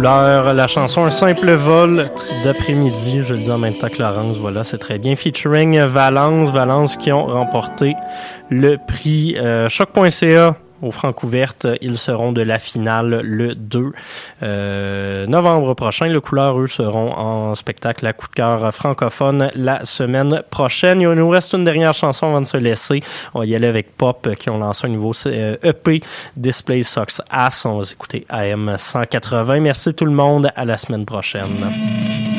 la 0.03 0.67
chanson 0.67 1.05
Un 1.05 1.11
simple 1.11 1.51
vol 1.51 2.09
d'après-midi. 2.43 3.21
Je 3.25 3.35
le 3.35 3.41
dis 3.41 3.51
en 3.51 3.57
même 3.57 3.75
temps 3.75 3.87
que 3.87 4.01
Laurence. 4.01 4.37
Voilà, 4.37 4.63
c'est 4.63 4.77
très 4.77 4.97
bien. 4.97 5.15
Featuring 5.15 5.79
Valence. 5.81 6.51
Valence 6.51 6.97
qui 6.97 7.11
ont 7.11 7.25
remporté 7.25 7.95
le 8.49 8.77
prix 8.77 9.35
euh, 9.37 9.69
choc.ca 9.69 10.55
aux 10.83 10.91
Francouvertes. 10.91 11.67
Ils 11.81 11.97
seront 11.97 12.31
de 12.31 12.41
la 12.41 12.59
finale 12.59 13.21
le 13.23 13.55
2 13.55 13.91
euh, 14.41 15.25
novembre 15.27 15.73
prochain. 15.73 16.07
Le 16.07 16.21
couleur, 16.21 16.59
eux, 16.59 16.67
seront 16.67 17.13
en 17.13 17.55
spectacle 17.55 18.05
à 18.05 18.13
coup 18.13 18.27
de 18.27 18.33
cœur 18.33 18.73
francophone 18.73 19.49
la 19.55 19.85
semaine 19.85 20.43
prochaine. 20.49 21.01
Il 21.01 21.09
nous 21.09 21.29
reste 21.29 21.53
une 21.53 21.65
dernière 21.65 21.93
chanson 21.93 22.27
avant 22.27 22.41
de 22.41 22.47
se 22.47 22.57
laisser. 22.57 23.01
On 23.33 23.39
va 23.39 23.45
y 23.45 23.55
aller 23.55 23.67
avec 23.67 23.95
Pop 23.97 24.29
qui 24.39 24.49
ont 24.49 24.57
lancé 24.57 24.87
un 24.87 24.89
nouveau 24.89 25.13
euh, 25.25 25.57
EP 25.63 26.01
Display 26.35 26.83
Socks 26.83 27.21
Ass. 27.29 27.65
On 27.65 27.79
va 27.79 27.85
écouter 27.91 28.25
AM 28.29 28.75
180. 28.77 29.59
Merci 29.59 29.93
tout 29.93 30.05
le 30.05 30.11
monde. 30.11 30.51
À 30.55 30.65
la 30.65 30.77
semaine 30.77 31.05
prochaine. 31.05 32.32